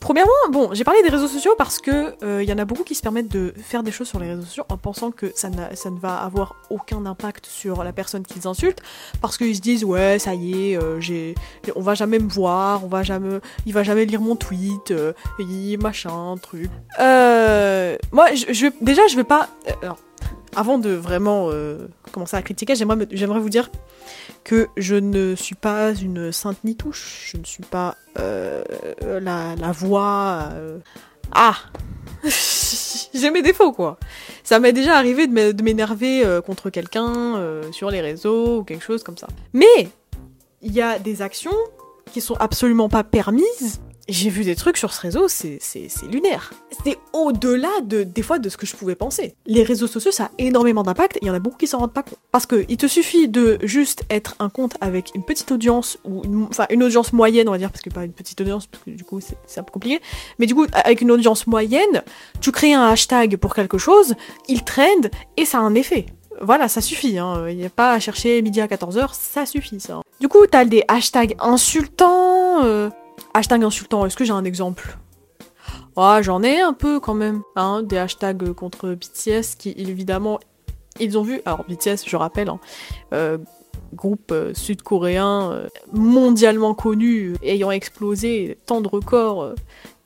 Premièrement, 0.05 0.31
bon, 0.51 0.69
j'ai 0.73 0.83
parlé 0.83 1.01
des 1.01 1.09
réseaux 1.09 1.27
sociaux 1.27 1.55
parce 1.57 1.79
que 1.79 2.13
euh, 2.23 2.43
il 2.43 2.47
y 2.47 2.53
en 2.53 2.59
a 2.59 2.65
beaucoup 2.65 2.83
qui 2.83 2.93
se 2.93 3.01
permettent 3.01 3.31
de 3.31 3.51
faire 3.57 3.81
des 3.81 3.89
choses 3.91 4.07
sur 4.07 4.19
les 4.19 4.27
réseaux 4.29 4.43
sociaux 4.43 4.63
en 4.69 4.77
pensant 4.77 5.09
que 5.09 5.31
ça, 5.33 5.49
ne 5.49 5.99
va 5.99 6.17
avoir 6.17 6.53
aucun 6.69 7.07
impact 7.07 7.47
sur 7.47 7.83
la 7.83 7.91
personne 7.91 8.21
qu'ils 8.21 8.45
insultent 8.47 8.83
parce 9.19 9.35
qu'ils 9.35 9.55
se 9.55 9.61
disent 9.61 9.83
ouais 9.83 10.19
ça 10.19 10.35
y 10.35 10.73
est, 10.73 10.77
euh, 10.77 10.99
on 11.75 11.81
va 11.81 11.95
jamais 11.95 12.19
me 12.19 12.29
voir, 12.29 12.85
on 12.85 12.87
va 12.87 13.01
jamais, 13.01 13.39
il 13.65 13.73
va 13.73 13.81
jamais 13.81 14.05
lire 14.05 14.21
mon 14.21 14.35
tweet, 14.35 14.91
euh, 14.91 15.13
machin 15.81 16.35
truc. 16.39 16.69
Euh, 16.99 17.97
moi, 18.11 18.27
je, 18.35 18.53
je- 18.53 18.67
déjà 18.81 19.01
je 19.07 19.15
vais 19.15 19.23
pas. 19.23 19.49
euh, 19.67 19.71
alors, 19.81 19.97
avant 20.55 20.77
de 20.77 20.91
vraiment 20.91 21.47
euh, 21.49 21.87
commencer 22.11 22.37
à 22.37 22.43
critiquer, 22.43 22.75
j'aimerais, 22.75 22.97
me- 22.97 23.07
j'aimerais 23.11 23.39
vous 23.39 23.49
dire 23.49 23.71
que 24.45 24.67
je 24.77 24.95
ne 24.95 25.35
suis 25.35 25.55
pas 25.55 25.93
une 25.93 26.31
sainte 26.31 26.63
ni 26.63 26.77
touche, 26.77 27.31
je 27.33 27.37
ne 27.37 27.43
suis 27.43 27.63
pas 27.63 27.95
euh, 28.19 28.63
la, 29.19 29.55
voix 29.73 30.49
euh, 30.53 30.77
Ah 31.33 31.55
J'ai 33.13 33.31
mes 33.31 33.41
défauts, 33.41 33.71
quoi. 33.71 33.97
Ça 34.43 34.59
m'est 34.59 34.71
déjà 34.73 34.97
arrivé 34.97 35.27
de 35.27 35.33
m'é- 35.33 35.53
de 35.53 35.63
m'énerver 35.63 36.25
euh, 36.25 36.41
contre 36.41 36.69
quelqu'un 36.69 37.41
sur 37.71 37.89
les 37.89 38.01
réseaux 38.01 38.59
ou 38.59 38.63
quelque 38.63 38.83
chose 38.83 39.03
comme 39.03 39.17
ça. 39.17 39.27
Mais 39.53 39.89
il 40.61 40.71
y 40.73 40.81
a 40.81 40.99
des 40.99 41.21
actions 41.21 41.55
qui 42.11 42.21
sont 42.21 42.35
absolument 42.35 42.87
pas 42.89 43.03
permises. 43.03 43.81
J'ai 44.07 44.29
vu 44.29 44.43
des 44.43 44.55
trucs 44.55 44.77
sur 44.77 44.93
ce 44.93 45.01
réseau, 45.01 45.27
c'est 45.27 45.57
lunaire. 46.11 46.53
C'est 46.83 46.99
au-delà 47.11 47.71
de, 47.83 48.03
des 48.03 48.21
fois 48.21 48.37
de 48.37 48.49
ce 48.49 48.57
que 48.57 48.67
je 48.67 48.75
pouvais 48.75 48.93
penser. 48.93 49.33
Les 49.47 49.63
réseaux 49.63 49.87
sociaux, 49.87 50.11
ça 50.11 50.25
a 50.25 50.31
énormément 50.37 50.83
d'impact 50.83 51.17
il 51.23 51.27
y 51.27 51.31
en 51.31 51.33
a 51.33 51.39
beaucoup 51.39 51.57
qui 51.57 51.65
s'en 51.65 51.79
rendent 51.79 51.93
pas 51.93 52.03
compte. 52.03 52.19
Parce 52.31 52.45
que 52.45 52.65
il 52.69 52.77
te 52.77 52.85
suffit 52.85 53.27
de 53.27 53.57
juste 53.63 54.03
être 54.11 54.35
un 54.37 54.49
compte 54.49 54.75
avec 54.79 55.09
une 55.15 55.23
petite 55.23 55.51
audience, 55.51 55.97
ou 56.05 56.21
enfin 56.49 56.67
une 56.69 56.83
audience 56.83 57.13
moyenne, 57.13 57.49
on 57.49 57.51
va 57.53 57.57
dire, 57.57 57.71
parce 57.71 57.81
que 57.81 57.89
pas 57.89 58.03
une 58.05 58.13
petite 58.13 58.39
audience, 58.41 58.67
parce 58.67 58.83
que 58.83 58.91
du 58.91 59.03
coup 59.03 59.19
c'est 59.47 59.59
un 59.59 59.63
peu 59.63 59.71
compliqué. 59.71 59.99
Mais 60.37 60.45
du 60.45 60.53
coup, 60.53 60.67
avec 60.73 61.01
une 61.01 61.09
audience 61.09 61.47
moyenne, 61.47 62.03
tu 62.41 62.51
crées 62.51 62.73
un 62.73 62.85
hashtag 62.85 63.37
pour 63.37 63.55
quelque 63.55 63.79
chose, 63.79 64.13
il 64.47 64.63
trend 64.63 65.09
et 65.35 65.45
ça 65.45 65.57
a 65.57 65.61
un 65.61 65.73
effet. 65.73 66.05
Voilà, 66.41 66.67
ça 66.67 66.81
suffit. 66.81 67.17
hein. 67.17 67.47
Il 67.49 67.57
n'y 67.57 67.65
a 67.65 67.69
pas 67.69 67.93
à 67.93 67.99
chercher 67.99 68.39
midi 68.43 68.61
à 68.61 68.67
14h, 68.67 69.13
ça 69.13 69.47
suffit 69.47 69.79
ça. 69.79 70.01
Du 70.21 70.27
coup, 70.27 70.45
t'as 70.45 70.65
des 70.65 70.83
hashtags 70.87 71.35
insultants. 71.39 72.63
euh, 72.65 72.89
Hashtag 73.33 73.63
insultant, 73.63 74.05
est-ce 74.05 74.15
que 74.15 74.25
j'ai 74.25 74.31
un 74.31 74.45
exemple? 74.45 74.97
Ah, 75.97 76.21
j'en 76.21 76.43
ai 76.43 76.59
un 76.59 76.73
peu 76.73 76.99
quand 76.99 77.13
même. 77.13 77.41
Hein, 77.55 77.81
des 77.83 77.97
hashtags 77.97 78.53
contre 78.53 78.89
BTS 78.89 79.55
qui, 79.57 79.73
évidemment, 79.77 80.39
ils 80.99 81.17
ont 81.17 81.23
vu. 81.23 81.41
Alors, 81.45 81.63
BTS, 81.67 82.07
je 82.07 82.15
rappelle, 82.15 82.49
hein, 82.49 82.59
euh, 83.13 83.37
groupe 83.93 84.31
euh, 84.31 84.53
sud-coréen 84.53 85.51
euh, 85.51 85.67
mondialement 85.93 86.73
connu, 86.73 87.35
ayant 87.43 87.71
explosé 87.71 88.57
tant 88.65 88.81
de 88.81 88.87
records. 88.87 89.53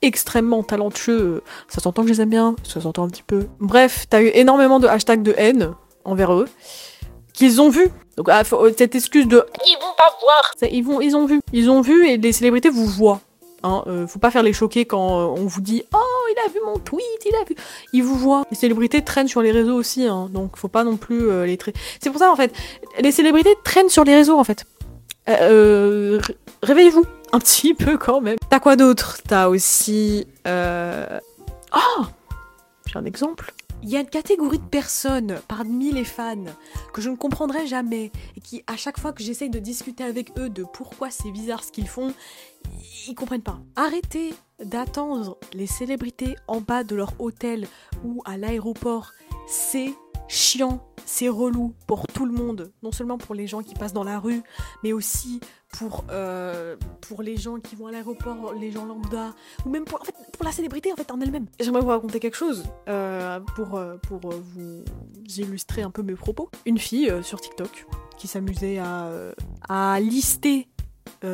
extrêmement 0.02 0.62
talentueux, 0.62 1.42
ça 1.68 1.80
s'entend 1.80 2.02
que 2.02 2.08
je 2.08 2.14
les 2.14 2.20
aime 2.22 2.30
bien, 2.30 2.56
ça 2.62 2.80
s'entend 2.80 3.04
un 3.04 3.08
petit 3.08 3.22
peu. 3.22 3.48
Bref, 3.58 4.06
t'as 4.08 4.22
eu 4.22 4.30
énormément 4.32 4.80
de 4.80 4.86
hashtags 4.86 5.22
de 5.22 5.34
haine 5.36 5.74
envers 6.04 6.32
eux, 6.32 6.48
qu'ils 7.34 7.60
ont 7.60 7.68
vu. 7.68 7.90
Donc 8.16 8.28
ah, 8.30 8.42
cette 8.76 8.94
excuse 8.94 9.28
de 9.28 9.44
voir. 10.20 10.42
ils, 10.70 10.82
vont, 10.82 11.00
ils 11.00 11.16
ont 11.16 11.26
vu. 11.26 11.40
Ils 11.52 11.70
ont 11.70 11.80
vu 11.80 12.06
et 12.08 12.16
les 12.16 12.32
célébrités 12.32 12.68
vous 12.70 12.86
voient. 12.86 13.20
Hein, 13.62 13.82
euh, 13.88 14.06
faut 14.06 14.18
pas 14.18 14.30
faire 14.30 14.42
les 14.42 14.54
choquer 14.54 14.86
quand 14.86 15.20
euh, 15.20 15.24
on 15.42 15.44
vous 15.46 15.60
dit 15.60 15.82
Oh, 15.94 15.98
il 16.34 16.38
a 16.46 16.48
vu 16.50 16.58
mon 16.64 16.78
tweet, 16.78 17.04
il 17.26 17.34
a 17.34 17.44
vu. 17.44 17.54
Ils 17.92 18.02
vous 18.02 18.16
voient. 18.16 18.44
Les 18.50 18.56
célébrités 18.56 19.02
traînent 19.02 19.28
sur 19.28 19.42
les 19.42 19.50
réseaux 19.52 19.74
aussi, 19.74 20.06
hein, 20.06 20.28
donc 20.32 20.56
faut 20.56 20.68
pas 20.68 20.82
non 20.82 20.96
plus 20.96 21.28
euh, 21.30 21.44
les 21.44 21.58
traiter. 21.58 21.78
C'est 22.02 22.08
pour 22.10 22.18
ça 22.18 22.30
en 22.32 22.36
fait, 22.36 22.54
les 23.00 23.12
célébrités 23.12 23.54
traînent 23.62 23.90
sur 23.90 24.04
les 24.04 24.14
réseaux 24.14 24.38
en 24.38 24.44
fait. 24.44 24.64
Ré- 25.26 26.18
Réveillez-vous 26.62 27.04
un 27.32 27.38
petit 27.38 27.74
peu 27.74 27.98
quand 27.98 28.20
même. 28.22 28.36
T'as 28.48 28.60
quoi 28.60 28.76
d'autre? 28.76 29.18
T'as 29.28 29.48
aussi. 29.48 30.26
Oh 30.46 32.04
J'ai 32.86 32.98
un 32.98 33.04
exemple. 33.04 33.52
Il 33.82 33.88
y 33.88 33.96
a 33.96 34.00
une 34.00 34.10
catégorie 34.10 34.58
de 34.58 34.64
personnes 34.64 35.40
parmi 35.48 35.90
les 35.90 36.04
fans 36.04 36.44
que 36.92 37.00
je 37.00 37.08
ne 37.08 37.16
comprendrai 37.16 37.66
jamais 37.66 38.12
et 38.36 38.40
qui, 38.40 38.62
à 38.66 38.76
chaque 38.76 39.00
fois 39.00 39.12
que 39.12 39.22
j'essaye 39.22 39.48
de 39.48 39.58
discuter 39.58 40.04
avec 40.04 40.38
eux 40.38 40.50
de 40.50 40.64
pourquoi 40.64 41.10
c'est 41.10 41.30
bizarre 41.30 41.64
ce 41.64 41.72
qu'ils 41.72 41.88
font, 41.88 42.12
ils 43.08 43.14
comprennent 43.14 43.42
pas. 43.42 43.58
Arrêtez 43.76 44.34
d'attendre 44.62 45.38
les 45.54 45.66
célébrités 45.66 46.36
en 46.46 46.60
bas 46.60 46.84
de 46.84 46.94
leur 46.94 47.14
hôtel 47.18 47.66
ou 48.04 48.22
à 48.26 48.36
l'aéroport. 48.36 49.12
C'est 49.48 49.94
chiant, 50.30 50.80
c'est 51.04 51.28
relou 51.28 51.74
pour 51.88 52.06
tout 52.06 52.24
le 52.24 52.32
monde. 52.32 52.72
Non 52.82 52.92
seulement 52.92 53.18
pour 53.18 53.34
les 53.34 53.46
gens 53.46 53.62
qui 53.62 53.74
passent 53.74 53.92
dans 53.92 54.04
la 54.04 54.20
rue, 54.20 54.42
mais 54.84 54.92
aussi 54.92 55.40
pour, 55.76 56.04
euh, 56.10 56.76
les 57.20 57.36
gens 57.36 57.58
qui 57.58 57.74
vont 57.74 57.88
à 57.88 57.92
l'aéroport, 57.92 58.54
les 58.54 58.70
gens 58.70 58.86
lambda, 58.86 59.34
ou 59.66 59.70
même 59.70 59.84
pour, 59.84 60.00
la 60.42 60.52
célébrité 60.52 60.92
en 60.92 60.96
fait 60.96 61.10
en 61.10 61.20
elle-même. 61.20 61.46
J'aimerais 61.58 61.82
vous 61.82 61.88
raconter 61.88 62.20
quelque 62.20 62.36
chose 62.36 62.64
euh, 62.88 63.40
pour, 63.56 63.74
euh, 63.76 63.96
pour 63.96 64.30
vous 64.30 64.84
illustrer 65.36 65.82
un 65.82 65.90
peu 65.90 66.02
mes 66.02 66.14
propos. 66.14 66.48
Une 66.64 66.78
fille 66.78 67.12
sur 67.22 67.40
TikTok 67.40 67.86
qui 68.16 68.28
s'amusait 68.28 68.78
à, 68.78 70.00
lister 70.00 70.68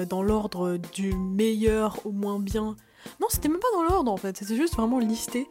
dans 0.09 0.23
l'ordre 0.23 0.79
du 0.95 1.15
meilleur 1.15 2.01
au 2.05 2.13
moins 2.13 2.41
bien. 2.41 2.77
Non, 3.21 3.29
c'était 3.29 3.49
même 3.49 3.61
pas 3.61 3.69
dans 3.75 3.83
l'ordre 3.83 4.11
en 4.11 4.17
fait, 4.17 4.37
c'était 4.39 4.57
juste 4.57 4.75
vraiment 4.75 4.99
lister 4.99 5.47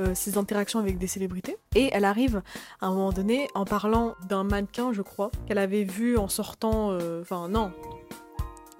euh, 0.00 0.14
ses 0.14 0.38
interactions 0.38 0.78
avec 0.80 0.98
des 0.98 1.06
célébrités. 1.06 1.56
Et 1.76 1.90
elle 1.92 2.04
arrive 2.04 2.42
à 2.80 2.86
un 2.86 2.90
moment 2.90 3.12
donné 3.12 3.46
en 3.54 3.64
parlant 3.64 4.14
d'un 4.28 4.42
mannequin, 4.44 4.92
je 4.92 5.02
crois, 5.02 5.30
qu'elle 5.46 5.58
avait 5.58 5.84
vu 5.84 6.16
en 6.16 6.28
sortant. 6.28 6.90
euh, 6.92 7.20
Enfin, 7.22 7.48
non. 7.48 7.72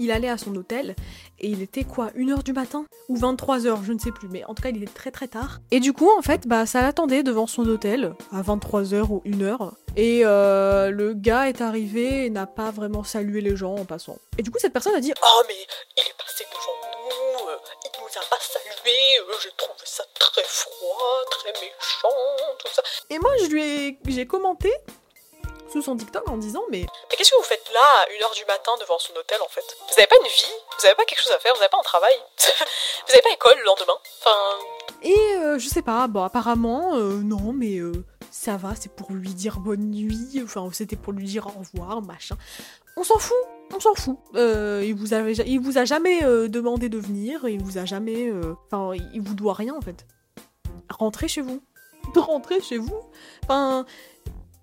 Il 0.02 0.11
allait 0.12 0.30
à 0.30 0.38
son 0.38 0.56
hôtel 0.56 0.96
et 1.40 1.48
il 1.48 1.61
était 1.61 1.85
quoi, 1.85 2.06
1h 2.16 2.42
du 2.42 2.54
matin? 2.54 2.87
Ou 3.11 3.18
23h, 3.18 3.85
je 3.85 3.92
ne 3.92 3.98
sais 3.98 4.12
plus, 4.12 4.28
mais 4.28 4.42
en 4.46 4.54
tout 4.54 4.62
cas 4.62 4.70
il 4.70 4.83
était 4.83 4.90
très 4.94 5.11
très 5.11 5.28
tard. 5.28 5.59
Et 5.70 5.78
du 5.78 5.92
coup, 5.92 6.09
en 6.18 6.22
fait, 6.22 6.46
bah 6.48 6.64
ça 6.64 6.80
l'attendait 6.80 7.22
devant 7.22 7.46
son 7.46 7.66
hôtel 7.68 8.14
à 8.33 8.40
23h 8.40 9.02
ou 9.11 9.22
1h. 9.26 9.72
Et 9.96 10.22
euh, 10.24 10.90
le 10.90 11.12
gars 11.12 11.50
est 11.50 11.61
arrivé 11.61 12.24
et 12.24 12.30
n'a 12.30 12.46
pas 12.46 12.70
vraiment 12.70 13.04
salué 13.04 13.42
les 13.42 13.56
gens 13.56 13.74
en 13.74 13.85
passant. 13.85 14.16
Et 14.38 14.42
du 14.42 14.50
coup, 14.50 14.59
cette 14.59 14.72
personne 14.72 14.94
a 14.94 15.00
dit 15.00 15.12
Oh, 15.22 15.42
mais 15.46 15.54
il 15.98 16.00
est 16.00 16.16
passé 16.16 16.44
devant 16.50 16.78
nous, 17.11 17.50
il 17.85 18.00
nous 18.00 18.06
a 18.06 18.24
pas 18.30 18.38
salué, 18.40 18.69
euh, 19.20 19.35
j'ai 19.42 19.50
trouvé 19.57 19.74
ça 19.85 20.05
très 20.18 20.42
froid, 20.44 21.24
très 21.31 21.53
méchant, 21.53 22.57
tout 22.59 22.68
ça. 22.72 22.83
Et 23.11 23.18
moi, 23.18 23.31
je 23.38 23.46
lui 23.46 23.62
ai, 23.62 23.98
j'ai 24.09 24.26
commenté 24.26 24.72
sous 25.72 25.83
son 25.83 25.96
TikTok 25.96 26.29
en 26.29 26.37
disant 26.37 26.64
mais 26.70 26.85
Mais 27.11 27.16
qu'est-ce 27.16 27.31
que 27.31 27.37
vous 27.37 27.42
faites 27.42 27.70
là 27.72 27.81
à 28.03 28.07
1h 28.07 28.35
du 28.35 28.44
matin 28.46 28.72
devant 28.81 28.98
son 28.98 29.14
hôtel 29.14 29.40
en 29.40 29.48
fait? 29.48 29.64
Vous 29.88 29.94
avez 29.98 30.07
pas 30.07 30.16
une 30.20 30.29
vie? 30.29 30.55
Vous 30.79 30.87
avez 30.87 30.94
pas 30.96 31.05
quelque 31.05 31.22
chose 31.22 31.33
à 31.33 31.38
faire? 31.38 31.55
Vous 31.55 31.61
avez 31.61 31.68
pas 31.68 31.79
un 31.79 31.83
travail? 31.83 32.14
Vous 33.07 33.12
avez 33.12 33.22
pas 33.22 33.31
école 33.31 33.57
le 33.59 33.64
lendemain? 33.64 33.98
Enfin, 34.20 34.59
et 35.03 35.37
euh, 35.37 35.59
je 35.59 35.68
sais 35.68 35.83
pas, 35.83 36.07
bon 36.09 36.22
apparemment 36.22 36.96
euh, 36.96 37.14
non, 37.14 37.53
mais 37.55 37.79
euh, 37.79 38.05
ça 38.31 38.57
va, 38.57 38.74
c'est 38.79 38.92
pour 38.92 39.12
lui 39.12 39.33
dire 39.33 39.59
bonne 39.59 39.90
nuit, 39.90 40.40
enfin 40.44 40.68
c'était 40.72 40.96
pour 40.96 41.12
lui 41.12 41.24
dire 41.24 41.46
au 41.46 41.61
revoir, 41.61 42.03
machin. 42.03 42.37
On 43.00 43.02
s'en 43.02 43.18
fout, 43.18 43.36
on 43.74 43.80
s'en 43.80 43.94
fout. 43.94 44.18
Euh, 44.34 44.84
il 44.84 44.94
vous 44.94 45.14
a, 45.14 45.84
jamais 45.86 46.22
euh, 46.22 46.48
demandé 46.48 46.90
de 46.90 46.98
venir, 46.98 47.48
il 47.48 47.62
vous 47.62 47.78
a 47.78 47.86
jamais, 47.86 48.28
euh, 48.28 48.52
enfin 48.66 48.94
il 49.14 49.22
vous 49.22 49.32
doit 49.32 49.54
rien 49.54 49.74
en 49.74 49.80
fait. 49.80 50.06
Rentrez 50.90 51.26
chez 51.26 51.40
vous, 51.40 51.62
rentrez 52.14 52.60
chez 52.60 52.76
vous. 52.76 53.00
Enfin 53.44 53.86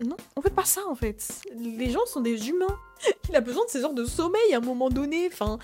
non, 0.05 0.15
on 0.35 0.41
fait 0.41 0.53
pas 0.53 0.65
ça 0.65 0.81
en 0.87 0.95
fait. 0.95 1.41
Les 1.55 1.89
gens 1.89 2.05
sont 2.05 2.21
des 2.21 2.49
humains. 2.49 2.77
Il 3.29 3.35
a 3.35 3.41
besoin 3.41 3.65
de 3.65 3.69
ces 3.69 3.83
heures 3.83 3.93
de 3.93 4.05
sommeil 4.05 4.53
à 4.53 4.57
un 4.57 4.61
moment 4.61 4.89
donné. 4.89 5.27
Enfin, 5.31 5.57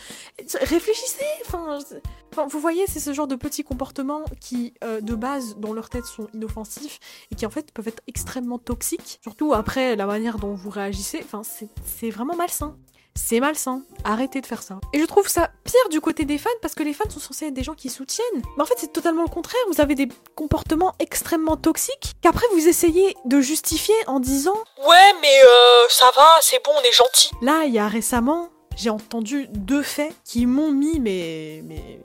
réfléchissez. 0.62 1.26
Enfin, 1.46 2.48
vous 2.48 2.60
voyez, 2.60 2.86
c'est 2.88 3.00
ce 3.00 3.14
genre 3.14 3.28
de 3.28 3.36
petits 3.36 3.64
comportements 3.64 4.26
qui, 4.40 4.74
euh, 4.84 5.02
de 5.02 5.14
base, 5.14 5.56
dans 5.58 5.74
leur 5.74 5.90
tête, 5.90 6.06
sont 6.06 6.28
inoffensifs 6.34 7.00
et 7.32 7.36
qui 7.36 7.46
en 7.46 7.52
fait 7.52 7.72
peuvent 7.72 7.88
être 7.88 8.02
extrêmement 8.08 8.58
toxiques. 8.58 9.20
Surtout 9.22 9.54
après 9.54 9.96
la 9.96 10.08
manière 10.08 10.40
dont 10.40 10.56
vous 10.56 10.70
réagissez. 10.70 11.22
Enfin, 11.24 11.44
c'est 11.44 12.10
vraiment 12.10 12.36
malsain. 12.36 12.76
C'est 13.16 13.40
malsain. 13.40 13.82
Arrêtez 14.04 14.42
de 14.42 14.46
faire 14.46 14.64
ça. 14.64 14.80
Et 14.92 15.00
je 15.00 15.06
trouve 15.06 15.28
ça 15.28 15.50
pire 15.64 15.90
du 15.90 16.02
côté 16.02 16.26
des 16.26 16.38
fans 16.38 16.50
parce 16.62 16.74
que 16.76 16.84
les 16.84 16.94
fans 16.94 17.10
sont 17.10 17.20
censés 17.20 17.48
être 17.48 17.54
des 17.54 17.64
gens 17.64 17.76
qui 17.76 17.90
soutiennent. 17.90 18.42
Mais 18.58 18.64
en 18.64 18.66
fait, 18.66 18.74
c'est 18.78 18.92
totalement 18.92 19.24
le 19.24 19.30
contraire. 19.30 19.62
Vous 19.72 19.82
avez 19.82 19.96
des 19.96 20.08
comportements 20.36 20.94
extrêmement 21.00 21.58
toxiques 21.58 22.14
qu'après 22.22 22.46
vous 22.54 22.68
essayez 22.68 23.16
de 23.26 23.40
justifier 23.40 23.96
en 24.08 24.20
disant 24.20 24.58
ouais, 24.88 25.14
mais 25.22 25.44
euh, 25.44 25.86
ça 25.90 26.12
va, 26.16 26.28
c'est 26.42 26.64
bon, 26.64 26.72
on 26.76 26.84
est 26.84 26.92
gentil. 26.92 27.32
Là, 27.42 27.66
il 27.66 27.74
y 27.74 27.80
a 27.80 27.88
récemment, 27.88 28.50
j'ai 28.76 28.90
entendu 28.90 29.48
deux 29.50 29.84
faits 29.84 30.14
qui 30.26 30.46
m'ont 30.46 30.72
mis 30.72 31.00
mais, 31.00 31.62
mais, 31.64 32.02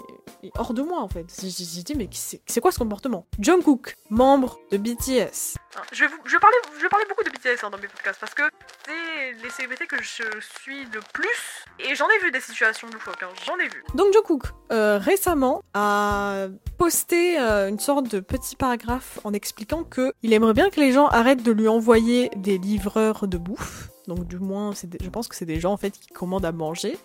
hors 0.56 0.74
de 0.74 0.82
moi 0.82 1.00
en 1.00 1.08
fait. 1.08 1.26
J'ai 1.42 1.82
dit 1.82 1.94
mais 1.96 2.08
c'est 2.12 2.60
quoi 2.60 2.72
ce 2.72 2.78
comportement? 2.78 3.26
Jungkook, 3.38 3.96
membre 4.10 4.58
de 4.70 4.76
BTS. 4.78 5.56
Je 5.92 6.04
vais, 6.04 6.10
je, 6.24 6.32
vais 6.32 6.38
parler, 6.40 6.56
je 6.76 6.82
vais 6.82 6.88
parler 6.88 7.04
beaucoup 7.08 7.22
de 7.24 7.30
BTS 7.30 7.64
hein, 7.64 7.70
dans 7.70 7.78
mes 7.78 7.86
podcasts 7.88 8.18
parce 8.20 8.34
que 8.34 8.42
c'est 8.86 9.32
les 9.42 9.50
célébrités 9.50 9.86
que 9.86 9.96
je 10.02 10.22
suis 10.62 10.84
le 10.92 11.00
plus 11.12 11.64
et 11.78 11.94
j'en 11.94 12.06
ai 12.08 12.22
vu 12.24 12.30
des 12.30 12.40
situations 12.40 12.88
loufoques, 12.92 13.22
hein, 13.22 13.28
j'en 13.46 13.56
ai 13.58 13.68
vu. 13.68 13.82
Donc 13.94 14.12
Jungkook, 14.12 14.44
euh, 14.72 14.98
récemment, 14.98 15.62
a 15.74 16.46
posté 16.78 17.38
euh, 17.38 17.68
une 17.68 17.78
sorte 17.78 18.10
de 18.10 18.20
petit 18.20 18.56
paragraphe 18.56 19.18
en 19.24 19.32
expliquant 19.32 19.84
que 19.84 20.12
il 20.22 20.32
aimerait 20.32 20.54
bien 20.54 20.70
que 20.70 20.80
les 20.80 20.92
gens 20.92 21.06
arrêtent 21.06 21.42
de 21.42 21.52
lui 21.52 21.68
envoyer 21.68 22.30
des 22.36 22.58
livreurs 22.58 23.26
de 23.28 23.38
bouffe. 23.38 23.88
Donc 24.08 24.26
du 24.26 24.38
moins, 24.38 24.72
des- 24.84 24.98
je 25.04 25.10
pense 25.10 25.28
que 25.28 25.36
c'est 25.36 25.44
des 25.44 25.60
gens 25.60 25.72
en 25.72 25.76
fait 25.76 25.90
qui 25.90 26.08
commandent 26.08 26.44
à 26.46 26.52
manger 26.52 26.98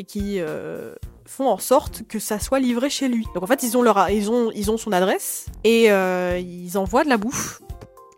et 0.00 0.04
qui 0.04 0.40
euh, 0.40 0.94
font 1.26 1.46
en 1.46 1.58
sorte 1.58 2.08
que 2.08 2.18
ça 2.18 2.40
soit 2.40 2.58
livré 2.58 2.88
chez 2.88 3.06
lui. 3.06 3.26
Donc 3.34 3.42
en 3.42 3.46
fait, 3.46 3.62
ils 3.62 3.76
ont 3.76 3.82
leur, 3.82 4.08
ils 4.08 4.30
ont, 4.30 4.50
ils 4.54 4.70
ont 4.70 4.78
son 4.78 4.92
adresse 4.92 5.44
et 5.62 5.92
euh, 5.92 6.38
ils 6.38 6.78
envoient 6.78 7.04
de 7.04 7.10
la 7.10 7.18
bouffe 7.18 7.60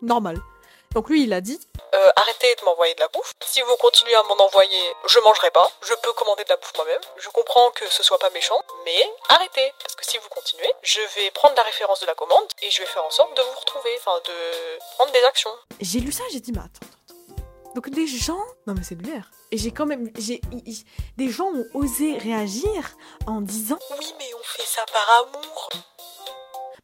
normale. 0.01 0.39
Donc 0.93 1.09
lui, 1.09 1.23
il 1.23 1.33
a 1.33 1.41
dit 1.41 1.59
Euh, 1.93 2.11
arrêtez 2.15 2.55
de 2.55 2.63
m'envoyer 2.63 2.95
de 2.95 3.01
la 3.01 3.09
bouffe. 3.09 3.33
Si 3.45 3.61
vous 3.61 3.75
continuez 3.81 4.15
à 4.15 4.23
m'en 4.23 4.39
envoyer, 4.45 4.83
je 5.09 5.19
mangerai 5.19 5.51
pas. 5.51 5.69
Je 5.81 5.93
peux 6.01 6.13
commander 6.13 6.45
de 6.45 6.49
la 6.49 6.55
bouffe 6.55 6.73
moi-même. 6.77 7.01
Je 7.17 7.27
comprends 7.29 7.69
que 7.71 7.83
ce 7.89 8.01
soit 8.01 8.19
pas 8.19 8.29
méchant, 8.29 8.59
mais 8.85 9.01
arrêtez. 9.27 9.73
Parce 9.83 9.95
que 9.95 10.05
si 10.05 10.17
vous 10.19 10.29
continuez, 10.29 10.71
je 10.83 11.01
vais 11.15 11.31
prendre 11.31 11.55
la 11.57 11.63
référence 11.63 11.99
de 11.99 12.05
la 12.05 12.15
commande 12.15 12.47
et 12.61 12.71
je 12.71 12.79
vais 12.79 12.87
faire 12.87 13.03
en 13.03 13.11
sorte 13.11 13.35
de 13.35 13.41
vous 13.41 13.59
retrouver, 13.59 13.89
enfin 13.99 14.17
de 14.25 14.37
prendre 14.95 15.11
des 15.11 15.23
actions. 15.25 15.51
J'ai 15.81 15.99
lu 15.99 16.13
ça, 16.13 16.23
j'ai 16.31 16.39
dit, 16.39 16.53
mais 16.53 16.59
attends. 16.59 16.87
Donc 17.75 17.87
les 17.87 18.07
gens... 18.07 18.39
Non 18.67 18.73
mais 18.75 18.83
c'est 18.83 18.95
de 18.95 19.03
l'air. 19.05 19.31
Et 19.51 19.57
j'ai 19.57 19.71
quand 19.71 19.85
même... 19.85 20.09
j'ai 20.17 20.41
Des 21.17 21.29
gens 21.29 21.47
ont 21.47 21.65
osé 21.73 22.17
réagir 22.17 22.95
en 23.25 23.41
disant... 23.41 23.79
Oui, 23.99 24.05
mais 24.19 24.25
on 24.39 24.43
fait 24.43 24.67
ça 24.67 24.81
par 24.91 25.27
amour. 25.27 25.69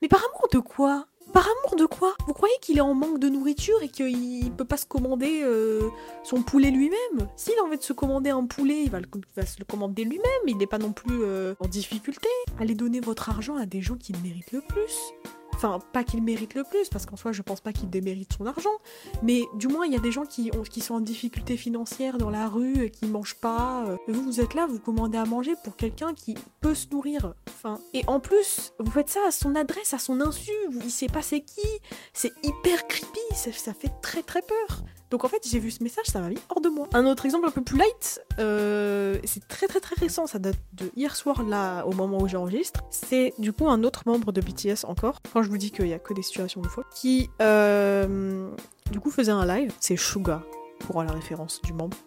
Mais 0.02 0.08
par 0.08 0.20
amour 0.20 0.48
de 0.52 0.60
quoi? 0.60 1.06
Par 1.32 1.46
amour 1.48 1.76
de 1.76 1.86
quoi? 1.86 2.16
Vous 2.26 2.34
croyez 2.34 2.56
qu'il 2.60 2.80
est 2.80 2.82
en 2.82 2.96
manque 2.96 3.20
de 3.20 3.30
nourriture 3.30 3.84
et 3.84 3.90
qu'il 3.90 4.52
peut 4.54 4.66
pas 4.66 4.78
se 4.78 4.88
commander 4.88 5.42
euh, 5.44 5.88
son 6.24 6.42
poulet 6.42 6.72
lui-même? 6.72 7.30
S'il 7.36 7.54
a 7.60 7.64
envie 7.64 7.78
de 7.78 7.84
se 7.84 7.94
commander 7.94 8.32
un 8.32 8.46
poulet, 8.48 8.82
il 8.86 8.90
va, 8.90 9.00
le- 9.00 9.08
va 9.36 9.46
se 9.46 9.60
le 9.60 9.66
commander 9.66 10.06
lui-même. 10.06 10.42
Il 10.48 10.58
n'est 10.58 10.66
pas 10.66 10.80
non 10.80 10.92
plus 10.92 11.22
euh, 11.22 11.54
en 11.60 11.68
difficulté. 11.68 12.30
Allez 12.60 12.74
donner 12.74 13.00
votre 13.00 13.30
argent 13.30 13.58
à 13.58 13.68
des 13.68 13.82
gens 13.82 13.96
qui 13.96 14.14
le 14.14 14.20
méritent 14.20 14.52
le 14.54 14.62
plus. 14.62 14.96
Enfin, 15.62 15.80
pas 15.92 16.06
qu'il 16.06 16.24
mérite 16.24 16.54
le 16.54 16.64
plus, 16.64 16.88
parce 16.88 17.06
qu'en 17.06 17.18
soi, 17.18 17.34
je 17.34 17.42
pense 17.42 17.60
pas 17.60 17.74
qu'il 17.74 17.90
démérite 17.90 18.32
son 18.38 18.46
argent. 18.46 18.70
Mais 19.24 19.44
du 19.56 19.68
moins, 19.68 19.86
il 19.86 19.92
y 19.92 19.98
a 19.98 20.00
des 20.00 20.14
gens 20.14 20.26
qui, 20.26 20.52
ont, 20.58 20.62
qui 20.62 20.80
sont 20.80 20.94
en 20.94 21.00
difficulté 21.02 21.58
financière 21.58 22.18
dans 22.18 22.30
la 22.30 22.48
rue, 22.48 22.90
qui 22.90 23.08
mangent 23.08 23.36
pas. 23.36 23.84
euh, 23.90 23.98
vous, 24.08 24.24
vous 24.24 24.40
êtes 24.40 24.54
là, 24.54 24.68
vous 24.68 24.80
commandez 24.80 25.18
à 25.18 25.26
manger 25.26 25.56
pour 25.66 25.76
quelqu'un 25.76 26.14
qui 26.14 26.36
peut 26.62 26.76
se 26.76 26.88
nourrir. 26.88 27.34
Enfin, 27.50 27.78
et 27.94 28.04
en 28.08 28.22
plus, 28.22 28.72
vous 28.80 28.90
faites 28.90 29.10
ça 29.10 29.20
à 29.28 29.32
son 29.32 29.54
adresse, 29.54 29.94
à 29.94 30.00
son 30.00 30.22
insu. 30.22 30.54
Il 30.82 30.92
sait 30.92 31.08
pas 31.08 31.22
c'est 31.22 31.42
qui. 31.42 31.68
C'est 32.14 32.32
hyper 32.42 32.88
creepy. 32.88 33.20
Ça 33.36 33.74
fait 33.74 33.92
très 34.02 34.24
très 34.24 34.42
peur. 34.42 34.82
Donc 35.10 35.24
en 35.24 35.28
fait, 35.28 35.42
j'ai 35.50 35.60
vu 35.60 35.72
ce 35.72 35.84
message, 35.84 36.06
ça 36.06 36.20
m'a 36.20 36.30
mis 36.30 36.38
hors 36.50 36.62
de 36.62 36.70
moi. 36.70 36.88
Un 36.94 37.06
autre 37.08 37.26
exemple 37.26 37.48
un 37.48 37.52
peu 37.52 37.64
plus 37.64 37.78
light, 37.78 38.22
euh, 38.38 39.18
c'est 39.24 39.48
très 39.48 39.68
très 39.68 39.80
très 39.80 39.96
récent, 39.96 40.28
ça 40.28 40.38
date 40.38 40.58
de 40.74 40.92
hier 40.96 41.16
soir 41.16 41.44
là, 41.44 41.84
au 41.84 41.94
moment 41.94 42.20
où 42.22 42.28
j'enregistre. 42.28 42.82
C'est 42.92 43.34
du 43.40 43.52
coup 43.52 43.68
un 43.68 43.84
autre 43.84 44.04
membre 44.06 44.32
de 44.32 44.42
BTS 44.42 44.86
encore, 44.86 45.20
quand 45.34 45.42
je 45.42 45.50
vous 45.50 45.58
dis 45.58 45.72
qu'il 45.72 45.88
y 45.88 45.94
a 45.94 46.00
que 46.00 46.14
des 46.14 46.22
situations 46.22 46.62
de 46.62 46.68
fois, 46.68 46.84
qui 46.94 47.30
euh, 47.42 48.50
du 48.92 49.00
coup 49.00 49.10
faisait 49.10 49.32
un 49.32 49.46
live. 49.46 49.74
C'est 49.80 49.98
Suga, 49.98 50.44
pour 50.80 51.02
la 51.04 51.12
référence 51.12 51.60
du 51.64 51.74
membre. 51.74 51.98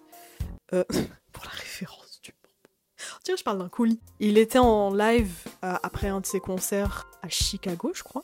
Euh, 0.73 0.85
pour 1.33 1.45
la 1.45 1.51
référence 1.51 2.21
du 2.23 2.31
membre. 2.31 3.19
Tiens, 3.25 3.35
je 3.37 3.43
parle 3.43 3.59
d'un 3.59 3.69
colis. 3.69 4.01
Il 4.21 4.39
était 4.39 4.61
en 4.61 4.95
live 4.95 5.45
après 5.61 6.09
un 6.09 6.21
de 6.21 6.27
ses 6.27 6.39
concerts 6.41 7.09
à 7.23 7.29
Chicago, 7.29 7.91
je 7.95 8.05
crois. 8.05 8.23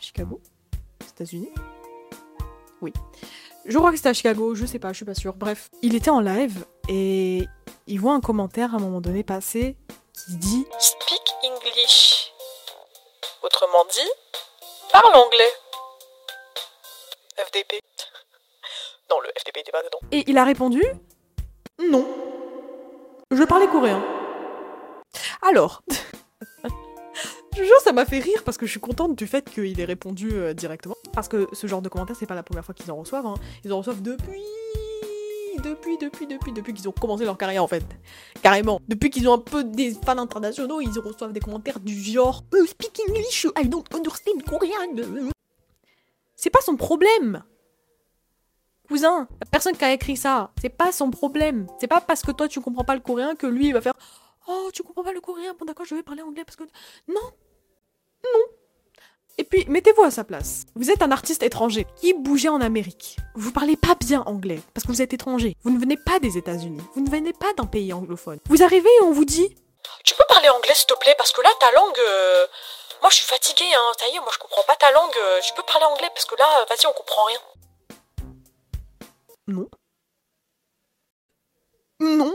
Chicago, 0.00 0.40
États-Unis. 1.14 1.48
Oui. 2.82 2.92
Je 3.64 3.78
crois 3.78 3.90
que 3.90 3.96
c'était 3.96 4.08
à 4.08 4.12
Chicago, 4.12 4.54
je 4.54 4.66
sais 4.66 4.78
pas, 4.78 4.88
je 4.88 4.96
suis 4.96 5.04
pas 5.04 5.14
sûre. 5.14 5.34
Bref, 5.34 5.70
il 5.82 5.94
était 5.94 6.10
en 6.10 6.20
live 6.20 6.64
et 6.88 7.46
il 7.86 8.00
voit 8.00 8.12
un 8.14 8.20
commentaire 8.20 8.74
à 8.74 8.78
un 8.78 8.80
moment 8.80 9.00
donné 9.00 9.22
passer 9.22 9.76
qui 10.12 10.36
dit 10.36 10.66
Speak 10.78 11.22
English. 11.44 12.32
Autrement 13.42 13.84
dit, 13.92 14.10
parle 14.90 15.14
anglais. 15.14 15.52
FDP. 17.46 17.80
Non, 19.10 19.20
le 19.20 19.28
FDP 19.38 19.58
n'était 19.58 19.72
pas 19.72 19.82
dedans. 19.82 19.98
Et 20.10 20.24
il 20.26 20.38
a 20.38 20.44
répondu 20.44 20.82
Non. 21.78 22.06
Je 23.30 23.42
parlais 23.44 23.66
coréen. 23.66 24.02
Alors. 25.42 25.82
Je 27.54 27.62
jure, 27.62 27.80
ça 27.84 27.92
m'a 27.92 28.06
fait 28.06 28.20
rire 28.20 28.42
parce 28.44 28.56
que 28.56 28.64
je 28.64 28.70
suis 28.70 28.80
contente 28.80 29.14
du 29.14 29.26
fait 29.26 29.50
qu'il 29.50 29.78
ait 29.78 29.84
répondu 29.84 30.30
euh, 30.32 30.54
directement. 30.54 30.96
Parce 31.14 31.28
que 31.28 31.48
ce 31.52 31.66
genre 31.66 31.82
de 31.82 31.88
commentaires, 31.88 32.16
c'est 32.16 32.26
pas 32.26 32.34
la 32.34 32.42
première 32.42 32.64
fois 32.64 32.74
qu'ils 32.74 32.90
en 32.90 32.96
reçoivent. 32.96 33.26
hein. 33.26 33.34
Ils 33.64 33.72
en 33.72 33.78
reçoivent 33.78 34.02
depuis. 34.02 34.42
Depuis, 35.62 35.98
depuis, 35.98 36.26
depuis, 36.26 36.52
depuis 36.52 36.72
qu'ils 36.74 36.88
ont 36.88 36.92
commencé 36.92 37.24
leur 37.24 37.36
carrière 37.36 37.62
en 37.62 37.68
fait. 37.68 37.84
Carrément. 38.42 38.80
Depuis 38.88 39.10
qu'ils 39.10 39.28
ont 39.28 39.34
un 39.34 39.38
peu 39.38 39.62
des 39.62 39.92
fans 40.04 40.18
internationaux, 40.18 40.80
ils 40.80 40.98
reçoivent 40.98 41.32
des 41.32 41.40
commentaires 41.40 41.78
du 41.78 41.94
genre 42.00 42.42
"Oh, 42.54 42.66
Speak 42.66 43.00
English, 43.08 43.46
I 43.58 43.68
don't 43.68 43.84
understand 43.94 44.40
Korean. 44.48 45.30
C'est 46.34 46.50
pas 46.50 46.62
son 46.62 46.76
problème. 46.76 47.44
Cousin, 48.88 49.28
la 49.40 49.46
personne 49.46 49.76
qui 49.76 49.84
a 49.84 49.92
écrit 49.92 50.16
ça, 50.16 50.50
c'est 50.60 50.68
pas 50.68 50.90
son 50.90 51.10
problème. 51.10 51.66
C'est 51.78 51.86
pas 51.86 52.00
parce 52.00 52.22
que 52.22 52.32
toi 52.32 52.48
tu 52.48 52.60
comprends 52.60 52.84
pas 52.84 52.94
le 52.94 53.00
coréen 53.00 53.34
que 53.36 53.46
lui 53.46 53.68
il 53.68 53.72
va 53.72 53.80
faire 53.80 53.94
Oh, 54.48 54.70
tu 54.72 54.82
comprends 54.82 55.04
pas 55.04 55.12
le 55.12 55.20
coréen, 55.20 55.54
bon 55.56 55.64
d'accord, 55.66 55.86
je 55.86 55.94
vais 55.94 56.02
parler 56.02 56.22
anglais 56.22 56.44
parce 56.44 56.56
que. 56.56 56.64
Non 57.08 57.20
Non 58.24 58.40
Et 59.38 59.44
puis, 59.44 59.64
mettez-vous 59.66 60.02
à 60.02 60.10
sa 60.10 60.24
place. 60.24 60.64
Vous 60.74 60.90
êtes 60.90 61.02
un 61.02 61.10
artiste 61.10 61.42
étranger 61.42 61.86
qui 61.96 62.12
bougeait 62.12 62.48
en 62.50 62.60
Amérique. 62.60 63.16
Vous 63.34 63.50
parlez 63.52 63.76
pas 63.76 63.94
bien 63.94 64.22
anglais 64.26 64.60
parce 64.74 64.86
que 64.86 64.92
vous 64.92 65.00
êtes 65.02 65.14
étranger. 65.14 65.56
Vous 65.62 65.70
ne 65.70 65.78
venez 65.78 65.96
pas 65.96 66.18
des 66.20 66.36
États-Unis. 66.36 66.82
Vous 66.94 67.00
ne 67.00 67.10
venez 67.10 67.32
pas 67.32 67.52
d'un 67.54 67.66
pays 67.66 67.92
anglophone. 67.92 68.38
Vous 68.48 68.62
arrivez 68.62 68.88
et 69.00 69.02
on 69.04 69.12
vous 69.12 69.24
dit 69.24 69.56
Tu 70.04 70.14
peux 70.14 70.24
parler 70.28 70.48
anglais 70.50 70.74
s'il 70.74 70.86
te 70.86 70.98
plaît 70.98 71.14
parce 71.16 71.32
que 71.32 71.40
là 71.40 71.48
ta 71.60 71.72
langue. 71.72 71.98
euh, 71.98 72.46
Moi 73.00 73.10
je 73.10 73.16
suis 73.16 73.26
fatiguée 73.26 73.72
hein, 73.74 73.92
ça 73.98 74.06
y 74.08 74.16
est, 74.16 74.20
moi 74.20 74.28
je 74.32 74.38
comprends 74.38 74.62
pas 74.66 74.76
ta 74.76 74.92
langue. 74.92 75.16
euh, 75.16 75.40
Tu 75.42 75.52
peux 75.54 75.62
parler 75.62 75.86
anglais 75.86 76.10
parce 76.14 76.26
que 76.26 76.34
là, 76.36 76.64
vas-y, 76.68 76.86
on 76.86 76.92
comprend 76.92 77.24
rien. 77.24 77.38
Non. 79.48 79.68
Non. 82.00 82.34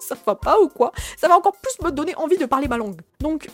Ça 0.00 0.16
va 0.26 0.34
pas 0.34 0.58
ou 0.60 0.68
quoi? 0.68 0.92
Ça 1.16 1.26
va 1.28 1.36
encore 1.36 1.56
plus 1.62 1.78
me 1.82 1.90
donner 1.90 2.14
envie 2.16 2.36
de 2.36 2.46
parler 2.46 2.68
ma 2.68 2.76
langue. 2.76 3.00
Donc, 3.20 3.48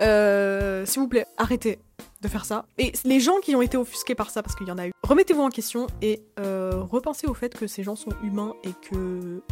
euh, 0.00 0.84
s'il 0.86 1.02
vous 1.02 1.08
plaît, 1.08 1.26
arrêtez 1.36 1.78
de 2.20 2.28
faire 2.28 2.44
ça. 2.44 2.66
Et 2.78 2.92
les 3.04 3.20
gens 3.20 3.38
qui 3.40 3.54
ont 3.54 3.62
été 3.62 3.76
offusqués 3.76 4.14
par 4.14 4.30
ça, 4.30 4.42
parce 4.42 4.56
qu'il 4.56 4.66
y 4.66 4.70
en 4.70 4.78
a 4.78 4.88
eu, 4.88 4.92
remettez-vous 5.02 5.42
en 5.42 5.50
question 5.50 5.86
et 6.02 6.22
euh, 6.38 6.82
repensez 6.90 7.26
au 7.26 7.34
fait 7.34 7.54
que 7.54 7.66
ces 7.66 7.82
gens 7.82 7.96
sont 7.96 8.12
humains 8.22 8.54
et 8.64 8.72
que 8.90 9.42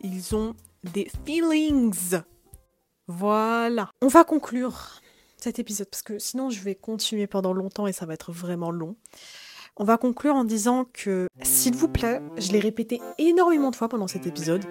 ils 0.00 0.34
ont 0.34 0.54
des 0.84 1.10
feelings. 1.26 2.20
Voilà. 3.08 3.90
On 4.00 4.08
va 4.08 4.24
conclure 4.24 5.00
cet 5.36 5.58
épisode 5.58 5.88
parce 5.90 6.02
que 6.02 6.18
sinon 6.18 6.50
je 6.50 6.60
vais 6.60 6.74
continuer 6.74 7.26
pendant 7.26 7.52
longtemps 7.52 7.86
et 7.86 7.92
ça 7.92 8.06
va 8.06 8.14
être 8.14 8.32
vraiment 8.32 8.70
long. 8.70 8.96
On 9.76 9.84
va 9.84 9.96
conclure 9.96 10.34
en 10.34 10.44
disant 10.44 10.84
que, 10.92 11.28
s'il 11.42 11.74
vous 11.74 11.88
plaît, 11.88 12.20
je 12.36 12.52
l'ai 12.52 12.60
répété 12.60 13.00
énormément 13.16 13.70
de 13.70 13.76
fois 13.76 13.88
pendant 13.88 14.06
cet 14.06 14.26
épisode, 14.26 14.62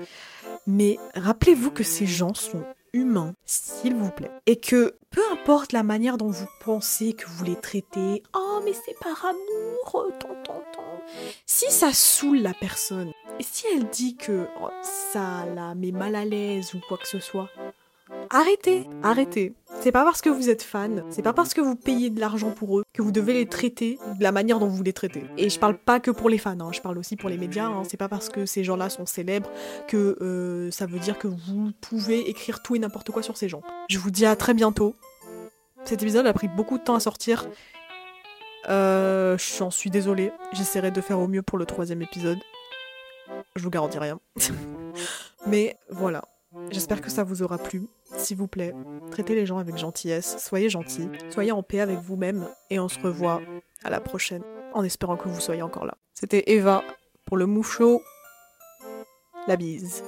mais 0.67 0.99
rappelez-vous 1.15 1.71
que 1.71 1.84
ces 1.84 2.05
gens 2.05 2.36
sont 2.36 2.63
humains, 2.93 3.34
s'il 3.45 3.95
vous 3.95 4.12
plaît. 4.12 4.32
Et 4.45 4.60
que, 4.60 4.95
peu 5.10 5.21
importe 5.32 5.71
la 5.73 5.84
manière 5.84 6.17
dont 6.17 6.30
vous 6.30 6.47
pensez 6.63 7.13
que 7.13 7.25
vous 7.27 7.43
les 7.43 7.56
traitez, 7.56 8.23
oh 8.34 8.60
mais 8.63 8.73
c'est 8.73 8.97
par 8.99 9.25
amour, 9.25 10.12
tant, 10.19 10.36
tant, 10.43 10.63
tant. 10.73 11.01
Si 11.45 11.71
ça 11.71 11.93
saoule 11.93 12.41
la 12.41 12.54
personne, 12.54 13.12
et 13.39 13.43
si 13.43 13.65
elle 13.73 13.89
dit 13.89 14.15
que 14.15 14.47
oh, 14.62 14.69
ça 14.84 15.45
la 15.56 15.75
met 15.75 15.91
mal 15.91 16.15
à 16.15 16.25
l'aise 16.25 16.73
ou 16.73 16.80
quoi 16.88 16.97
que 16.97 17.08
ce 17.08 17.19
soit, 17.19 17.49
arrêtez, 18.30 18.88
arrêtez. 19.04 19.54
C'est 19.81 19.91
pas 19.91 20.03
parce 20.03 20.21
que 20.21 20.29
vous 20.29 20.47
êtes 20.49 20.61
fan, 20.61 21.03
c'est 21.09 21.23
pas 21.23 21.33
parce 21.33 21.55
que 21.55 21.61
vous 21.61 21.75
payez 21.75 22.11
de 22.11 22.19
l'argent 22.19 22.51
pour 22.51 22.79
eux 22.79 22.83
que 22.93 23.01
vous 23.01 23.11
devez 23.11 23.33
les 23.33 23.47
traiter 23.47 23.97
de 24.19 24.23
la 24.23 24.31
manière 24.31 24.59
dont 24.59 24.67
vous 24.67 24.83
les 24.83 24.93
traitez. 24.93 25.23
Et 25.37 25.49
je 25.49 25.59
parle 25.59 25.75
pas 25.75 25.99
que 25.99 26.11
pour 26.11 26.29
les 26.29 26.37
fans, 26.37 26.59
hein, 26.59 26.69
je 26.71 26.81
parle 26.81 26.99
aussi 26.99 27.15
pour 27.15 27.29
les 27.29 27.37
médias. 27.37 27.65
hein. 27.65 27.81
C'est 27.89 27.97
pas 27.97 28.07
parce 28.07 28.29
que 28.29 28.45
ces 28.45 28.63
gens-là 28.63 28.91
sont 28.91 29.07
célèbres 29.07 29.49
que 29.87 30.17
euh, 30.21 30.69
ça 30.69 30.85
veut 30.85 30.99
dire 30.99 31.17
que 31.17 31.27
vous 31.27 31.71
pouvez 31.81 32.29
écrire 32.29 32.61
tout 32.61 32.75
et 32.75 32.79
n'importe 32.79 33.09
quoi 33.09 33.23
sur 33.23 33.37
ces 33.37 33.49
gens. 33.49 33.63
Je 33.89 33.97
vous 33.97 34.11
dis 34.11 34.25
à 34.27 34.35
très 34.35 34.53
bientôt. 34.53 34.95
Cet 35.83 36.03
épisode 36.03 36.27
a 36.27 36.33
pris 36.33 36.47
beaucoup 36.47 36.77
de 36.77 36.83
temps 36.83 36.95
à 36.95 36.99
sortir. 36.99 37.47
Euh, 38.69 39.35
J'en 39.57 39.71
suis 39.71 39.89
désolée. 39.89 40.31
J'essaierai 40.53 40.91
de 40.91 41.01
faire 41.01 41.19
au 41.19 41.27
mieux 41.27 41.41
pour 41.41 41.57
le 41.57 41.65
troisième 41.65 42.03
épisode. 42.03 42.37
Je 43.55 43.63
vous 43.63 43.71
garantis 43.71 43.97
rien. 43.97 44.19
Mais 45.47 45.75
voilà. 45.89 46.23
J'espère 46.69 47.01
que 47.01 47.09
ça 47.09 47.23
vous 47.23 47.41
aura 47.41 47.57
plu. 47.57 47.87
S'il 48.21 48.38
vous 48.38 48.47
plaît, 48.47 48.75
traitez 49.10 49.34
les 49.34 49.47
gens 49.47 49.57
avec 49.57 49.77
gentillesse, 49.77 50.38
soyez 50.38 50.69
gentils, 50.69 51.10
soyez 51.31 51.51
en 51.51 51.63
paix 51.63 51.79
avec 51.79 51.97
vous-même, 51.97 52.47
et 52.69 52.79
on 52.79 52.88
se 52.88 52.99
revoit 52.99 53.41
à 53.84 53.89
la 53.89 53.99
prochaine, 53.99 54.43
en 54.73 54.84
espérant 54.84 55.17
que 55.17 55.27
vous 55.27 55.39
soyez 55.39 55.63
encore 55.63 55.86
là. 55.86 55.97
C'était 56.13 56.43
Eva 56.51 56.84
pour 57.25 57.38
le 57.38 57.47
Mouchot. 57.47 57.99
La 59.47 59.55
bise. 59.55 60.03